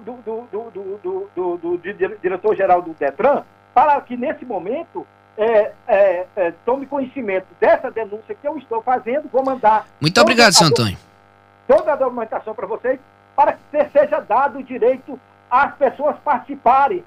diretor-geral 2.22 2.82
do 2.82 2.94
DETRAN, 2.94 3.44
para 3.74 4.00
que 4.00 4.16
nesse 4.16 4.44
momento 4.44 5.06
é, 5.36 5.72
é, 5.86 6.26
é, 6.36 6.52
tome 6.64 6.86
conhecimento 6.86 7.46
dessa 7.60 7.90
denúncia 7.90 8.34
que 8.34 8.46
eu 8.46 8.58
estou 8.58 8.82
fazendo, 8.82 9.28
vou 9.32 9.44
mandar. 9.44 9.86
Muito 10.00 10.20
obrigado, 10.20 10.52
seu 10.52 10.66
Antônio. 10.66 10.98
Toda 11.66 11.92
a 11.92 11.96
documentação 11.96 12.54
para 12.54 12.66
vocês, 12.66 12.98
para 13.36 13.52
que 13.52 13.88
seja 13.90 14.20
dado 14.20 14.58
o 14.58 14.62
direito 14.62 15.18
às 15.50 15.74
pessoas 15.76 16.16
participarem 16.24 17.04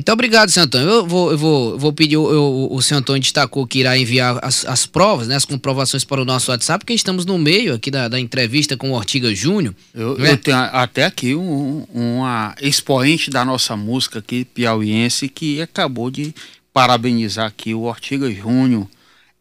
então, 0.00 0.14
obrigado, 0.14 0.48
senhor 0.48 0.64
Antônio. 0.64 0.88
Eu 0.88 1.06
vou, 1.06 1.30
eu 1.30 1.36
vou, 1.36 1.78
vou 1.78 1.92
pedir, 1.92 2.14
eu, 2.14 2.32
eu, 2.32 2.68
o 2.70 2.80
senhor 2.80 3.00
Antônio 3.00 3.20
destacou 3.20 3.66
que 3.66 3.80
irá 3.80 3.98
enviar 3.98 4.38
as, 4.42 4.64
as 4.64 4.86
provas, 4.86 5.28
né, 5.28 5.36
as 5.36 5.44
comprovações 5.44 6.04
para 6.04 6.22
o 6.22 6.24
nosso 6.24 6.50
WhatsApp, 6.50 6.82
porque 6.82 6.94
estamos 6.94 7.26
no 7.26 7.36
meio 7.36 7.74
aqui 7.74 7.90
da, 7.90 8.08
da 8.08 8.18
entrevista 8.18 8.78
com 8.78 8.92
o 8.92 8.94
Ortiga 8.94 9.34
Júnior. 9.34 9.74
Eu, 9.94 10.16
né? 10.16 10.32
eu, 10.32 10.38
tenho 10.38 10.56
até 10.56 11.04
aqui 11.04 11.34
um, 11.34 11.84
uma 11.92 12.54
expoente 12.62 13.30
da 13.30 13.44
nossa 13.44 13.76
música 13.76 14.20
aqui, 14.20 14.42
piauiense, 14.42 15.28
que 15.28 15.60
acabou 15.60 16.10
de 16.10 16.34
parabenizar 16.72 17.46
aqui 17.46 17.74
o 17.74 17.82
Ortiga 17.82 18.32
Júnior 18.32 18.88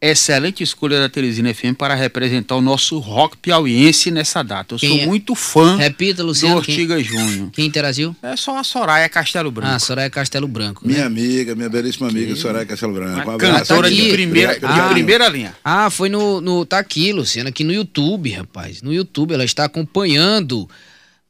excelente 0.02 0.64
escolha 0.64 0.98
da 0.98 1.10
Teresina 1.10 1.54
FM 1.54 1.76
para 1.78 1.94
representar 1.94 2.56
o 2.56 2.62
nosso 2.62 3.00
rock 3.00 3.36
piauiense 3.38 4.10
nessa 4.10 4.42
data. 4.42 4.76
Eu 4.76 4.80
quem 4.80 4.90
sou 4.90 5.00
é? 5.00 5.06
muito 5.06 5.36
fã 5.36 5.76
Repita, 5.76 6.24
Luciano, 6.24 6.56
do 6.56 6.60
Ortiga 6.60 6.96
quem, 6.96 7.04
Júnior. 7.04 7.50
Quem 7.52 7.66
interagiu? 7.66 8.16
É 8.24 8.36
só 8.38 8.58
a 8.58 8.64
Soraya 8.64 9.10
Castelo 9.10 9.52
Branco. 9.52 9.74
Ah, 9.74 9.80
Soraya 9.80 10.10
Castelo 10.10 10.48
Branco. 10.48 10.88
Né? 10.88 10.94
Minha 10.94 11.06
amiga, 11.06 11.54
minha 11.54 11.70
belíssima 11.70 12.08
amiga, 12.08 12.34
que... 12.34 12.40
Soraya 12.40 12.66
Castelo 12.66 12.94
Branco. 12.94 13.30
Um 13.30 13.38
cantora 13.38 13.92
de 13.92 14.10
primeira, 14.12 14.58
ah, 14.62 14.88
de 14.88 14.94
primeira 14.94 15.28
linha. 15.28 15.54
Ah, 15.64 15.90
foi 15.90 16.08
no, 16.08 16.40
no. 16.40 16.66
Tá 16.66 16.80
aqui, 16.80 17.12
Luciano, 17.12 17.50
aqui 17.50 17.66
no 17.66 17.74
YouTube, 17.74 18.32
rapaz. 18.32 18.82
No 18.82 18.94
YouTube, 18.94 19.34
ela 19.34 19.44
está 19.44 19.66
acompanhando 19.66 20.70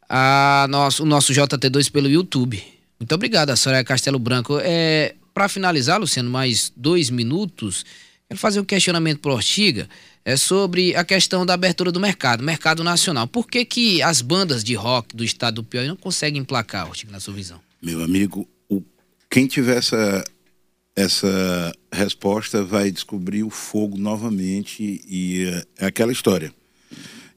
a 0.07 0.67
nosso, 0.69 1.03
o 1.03 1.05
nosso 1.07 1.33
JT2 1.33 1.91
pelo 1.91 2.07
YouTube. 2.07 2.61
Muito 2.99 3.15
obrigado, 3.15 3.49
a 3.49 3.55
Soraya 3.55 3.83
Castelo 3.83 4.19
Branco. 4.19 4.59
É, 4.61 5.15
para 5.33 5.49
finalizar, 5.49 5.99
Luciano, 5.99 6.29
mais 6.29 6.71
dois 6.75 7.09
minutos. 7.09 7.83
Quero 8.29 8.39
fazer 8.39 8.59
um 8.59 8.63
questionamento 8.63 9.21
para 9.21 9.31
o 9.31 9.33
Ortiga 9.33 9.89
é 10.23 10.37
sobre 10.37 10.95
a 10.95 11.03
questão 11.03 11.43
da 11.43 11.55
abertura 11.55 11.91
do 11.91 11.99
mercado, 11.99 12.43
mercado 12.43 12.83
nacional. 12.83 13.27
Por 13.27 13.47
que, 13.47 13.65
que 13.65 14.03
as 14.03 14.21
bandas 14.21 14.63
de 14.63 14.75
rock 14.75 15.15
do 15.15 15.23
estado 15.23 15.55
do 15.55 15.63
Piauí 15.63 15.87
não 15.87 15.95
conseguem 15.95 16.39
emplacar, 16.39 16.87
Ortiga, 16.87 17.11
na 17.11 17.19
sua 17.19 17.33
visão? 17.33 17.59
Meu 17.81 18.03
amigo, 18.03 18.47
o, 18.69 18.83
quem 19.31 19.47
tiver 19.47 19.77
essa, 19.77 20.23
essa 20.95 21.73
resposta 21.91 22.63
vai 22.63 22.91
descobrir 22.91 23.41
o 23.41 23.49
fogo 23.49 23.97
novamente 23.97 25.01
e 25.09 25.51
é 25.79 25.87
aquela 25.87 26.11
história. 26.11 26.53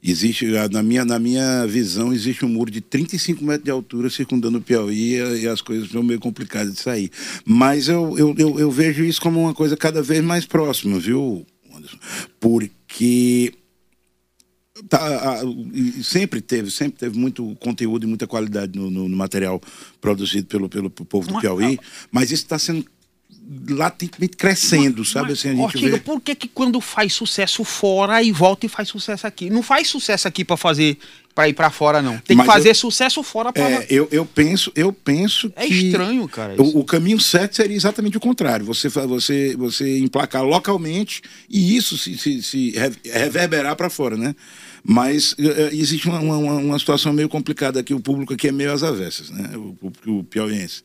Existe, 0.05 0.45
na 0.69 0.83
minha, 0.83 1.05
na 1.05 1.17
minha 1.17 1.65
visão, 1.65 2.11
existe 2.11 2.43
um 2.43 2.49
muro 2.49 2.69
de 2.69 2.81
35 2.81 3.41
metros 3.41 3.63
de 3.63 3.71
altura 3.71 4.09
circundando 4.09 4.57
o 4.57 4.61
Piauí 4.61 5.15
e 5.41 5.47
as 5.47 5.61
coisas 5.61 5.89
são 5.89 6.03
meio 6.03 6.19
complicadas 6.19 6.73
de 6.73 6.81
sair. 6.81 7.09
Mas 7.45 7.87
eu, 7.87 8.17
eu, 8.17 8.35
eu, 8.37 8.59
eu 8.59 8.69
vejo 8.69 9.01
isso 9.01 9.21
como 9.21 9.39
uma 9.39 9.53
coisa 9.53 9.77
cada 9.77 10.01
vez 10.01 10.21
mais 10.21 10.45
próxima, 10.45 10.99
viu, 10.99 11.45
Anderson? 11.73 11.97
Porque 12.37 13.53
tá, 14.89 15.41
sempre 16.01 16.41
teve, 16.41 16.69
sempre 16.69 16.99
teve 16.99 17.17
muito 17.17 17.55
conteúdo 17.61 18.03
e 18.03 18.07
muita 18.07 18.27
qualidade 18.27 18.77
no, 18.77 18.91
no, 18.91 19.07
no 19.07 19.15
material 19.15 19.61
produzido 20.01 20.47
pelo, 20.47 20.67
pelo 20.67 20.89
povo 20.89 21.31
do 21.31 21.39
Piauí, 21.39 21.79
mas 22.11 22.25
isso 22.25 22.43
está 22.43 22.59
sendo 22.59 22.85
latentemente 23.69 24.35
crescendo, 24.35 24.99
mas, 24.99 25.09
sabe? 25.09 25.33
Assim, 25.33 25.49
a 25.49 25.51
gente 25.51 25.63
Ortiga, 25.63 25.97
vê... 25.97 25.99
por 25.99 26.21
que, 26.21 26.35
que 26.35 26.47
quando 26.47 26.79
faz 26.81 27.13
sucesso 27.13 27.63
fora 27.63 28.21
e 28.21 28.31
volta 28.31 28.65
e 28.65 28.69
faz 28.69 28.89
sucesso 28.89 29.27
aqui? 29.27 29.49
Não 29.49 29.63
faz 29.63 29.87
sucesso 29.87 30.27
aqui 30.27 30.43
para 30.43 30.57
fazer 30.57 30.97
para 31.35 31.49
ir 31.49 31.53
para 31.53 31.71
fora 31.71 31.99
não. 32.01 32.19
Tem 32.19 32.37
mas 32.37 32.45
que 32.45 32.53
fazer 32.53 32.69
eu, 32.69 32.75
sucesso 32.75 33.23
fora 33.23 33.51
para 33.51 33.67
é, 33.67 33.87
eu, 33.89 34.07
eu 34.11 34.23
penso, 34.23 34.71
eu 34.75 34.93
penso 34.93 35.51
é 35.55 35.65
que 35.65 35.87
estranho, 35.87 36.27
cara. 36.27 36.61
O, 36.61 36.81
o, 36.81 36.83
caminho 36.83 37.19
certo 37.19 37.55
seria 37.55 37.75
exatamente 37.75 38.17
o 38.17 38.19
contrário. 38.19 38.65
Você 38.65 38.87
você 38.87 39.55
você 39.57 39.97
emplacar 39.97 40.43
localmente 40.43 41.21
e 41.49 41.75
isso 41.75 41.97
se, 41.97 42.17
se, 42.17 42.43
se 42.43 42.73
reverberar 43.03 43.75
para 43.75 43.89
fora, 43.89 44.15
né? 44.15 44.35
Mas 44.83 45.33
uh, 45.33 45.69
existe 45.71 46.07
uma, 46.07 46.19
uma, 46.19 46.37
uma, 46.37 46.79
situação 46.79 47.11
meio 47.11 47.29
complicada 47.29 47.79
aqui. 47.79 47.93
O 47.93 47.99
público 47.99 48.33
aqui 48.33 48.49
é 48.49 48.51
meio 48.51 48.71
às 48.71 48.83
avessas, 48.83 49.29
né? 49.31 49.57
O 49.57 49.73
público 49.73 50.11
o 50.19 50.23
piauiense. 50.23 50.83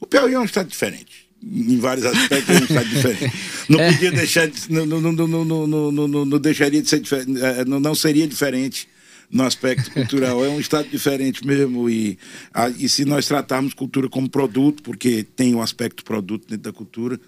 O 0.00 0.06
Piauí 0.06 0.32
é 0.32 0.38
um 0.38 0.44
estado 0.44 0.66
diferente 0.66 1.29
em 1.42 1.78
vários 1.78 2.04
aspectos 2.06 2.50
a 2.50 2.58
gente 2.58 2.70
está 2.70 2.82
diferente. 2.82 3.32
Não 3.68 3.80
é. 3.80 3.92
podia 3.92 4.12
deixar 4.12 4.48
de, 4.48 4.72
não, 4.72 4.84
não, 4.84 5.00
não, 5.00 5.26
não, 5.26 5.92
não, 5.92 6.24
não, 6.24 6.38
deixaria 6.38 6.82
de 6.82 6.88
ser 6.88 7.00
diferente, 7.00 7.30
não, 7.66 7.80
não 7.80 7.94
seria 7.94 8.26
diferente 8.26 8.88
no 9.30 9.44
aspecto 9.44 9.90
cultural. 9.92 10.44
É 10.44 10.48
um 10.48 10.60
estado 10.60 10.88
diferente 10.88 11.46
mesmo. 11.46 11.88
E, 11.88 12.18
a, 12.52 12.68
e 12.68 12.88
se 12.88 13.04
nós 13.04 13.26
tratarmos 13.26 13.74
cultura 13.74 14.08
como 14.08 14.28
produto, 14.28 14.82
porque 14.82 15.22
tem 15.22 15.54
um 15.54 15.62
aspecto 15.62 16.04
produto 16.04 16.46
dentro 16.48 16.64
da 16.64 16.72
cultura, 16.72 17.18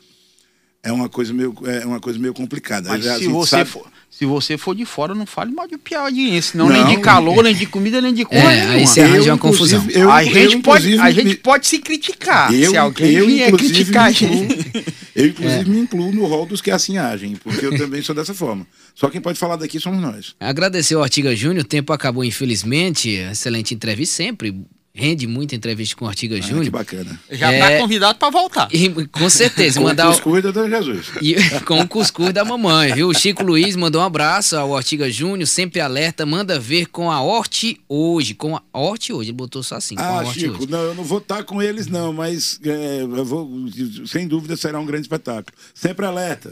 é 0.83 0.93
uma 0.93 1.09
coisa 1.09 1.33
meio, 1.33 1.55
é 1.65 1.87
uma 1.87 2.01
coisa 2.01 2.19
meio 2.19 2.35
complicada. 2.35 2.89
Mas 2.89 3.05
se 3.05 3.29
você 3.29 3.51
sabe... 3.51 3.71
for 3.71 3.87
se 4.13 4.27
você 4.27 4.59
for 4.59 4.75
de 4.75 4.85
fora, 4.85 5.15
não 5.15 5.25
fale 5.25 5.51
mal 5.51 5.67
de 5.67 5.79
piauiense, 5.79 6.55
não, 6.55 6.69
não 6.69 6.85
nem 6.85 6.97
de 6.97 7.03
calor, 7.03 7.43
nem 7.43 7.55
de 7.55 7.65
comida, 7.65 7.99
nem 7.99 8.13
de 8.13 8.27
coisa. 8.27 8.45
É, 8.45 8.69
aí 8.69 8.87
você 8.87 9.01
arranja 9.01 9.33
uma 9.33 9.39
confusão. 9.39 9.83
Eu, 9.89 10.11
a, 10.11 10.23
gente 10.23 10.55
eu, 10.55 10.61
pode, 10.61 10.99
a 10.99 11.11
gente 11.11 11.37
pode 11.37 11.67
se 11.67 11.79
criticar. 11.79 12.55
Eu, 12.55 12.73
se 12.73 12.77
alguém 12.77 13.13
eu, 13.13 13.27
vier 13.27 13.51
criticar 13.51 14.09
a 14.09 14.13
gente. 14.13 14.85
Eu, 15.17 15.29
inclusive, 15.29 15.61
é. 15.61 15.65
me 15.65 15.81
incluo 15.81 16.13
no 16.13 16.27
rol 16.27 16.45
dos 16.45 16.61
que 16.61 16.71
assim 16.71 16.99
agem, 16.99 17.37
porque 17.37 17.65
eu 17.65 17.77
também 17.77 18.03
sou 18.03 18.15
dessa 18.15 18.35
forma. 18.35 18.67
Só 18.95 19.09
quem 19.09 19.21
pode 19.21 19.39
falar 19.39 19.57
daqui 19.57 19.81
somos 19.81 20.01
nós. 20.01 20.35
Agradecer 20.39 20.95
ao 20.95 21.03
Artiga 21.03 21.35
Júnior, 21.35 21.65
o 21.65 21.69
tempo 21.69 21.93
acabou, 21.93 22.23
infelizmente. 22.23 23.11
Excelente 23.11 23.75
entrevista 23.75 24.17
sempre 24.17 24.55
rende 24.95 25.27
muita 25.27 25.55
entrevista 25.55 25.97
com 25.97 26.05
o 26.05 26.09
Artiga 26.09 26.37
ah, 26.37 26.41
Júnior. 26.41 26.65
Que 26.65 26.71
bacana. 26.71 27.21
Já 27.31 27.49
tá 27.49 27.55
é, 27.55 27.71
tá 27.71 27.79
convidado 27.79 28.19
para 28.19 28.31
voltar. 28.31 28.69
E, 28.73 28.89
com 29.07 29.31
certeza. 29.31 29.81
com 29.81 29.87
mandar 29.87 30.09
o 30.09 30.13
cuscuz 30.13 30.43
da 30.43 30.51
Dona 30.51 30.69
Jesus. 30.69 31.07
E, 31.23 31.35
com 31.65 31.81
o 31.81 31.89
cuscuz 31.89 32.33
da 32.33 32.45
mamãe, 32.45 32.93
viu? 32.93 33.09
O 33.09 33.15
Chico 33.15 33.43
Luiz 33.43 33.75
mandou 33.75 34.03
um 34.03 34.05
abraço 34.05 34.57
ao 34.57 34.77
Artiga 34.77 35.11
Júnior, 35.11 35.47
sempre 35.47 35.81
alerta, 35.81 36.27
manda 36.27 36.59
ver 36.59 36.87
com 36.87 37.11
a 37.11 37.21
Horte 37.21 37.81
hoje. 37.89 38.35
Com 38.35 38.57
a 38.57 38.63
Horte 38.73 39.13
hoje, 39.13 39.31
ele 39.31 39.37
botou 39.37 39.63
só 39.63 39.77
assim. 39.77 39.95
Ah, 39.99 40.25
Chico, 40.27 40.59
hoje. 40.59 40.71
não, 40.71 40.81
eu 40.81 40.95
não 40.95 41.05
vou 41.05 41.19
estar 41.19 41.39
tá 41.39 41.43
com 41.43 41.63
eles 41.63 41.87
não, 41.87 42.13
mas 42.13 42.61
é, 42.65 43.07
vou, 43.07 43.51
sem 44.07 44.29
dúvida 44.29 44.57
será 44.57 44.79
um 44.79 44.87
grande 44.87 45.03
espetáculo. 45.03 45.57
Sempre 45.75 46.05
alerta. 46.05 46.51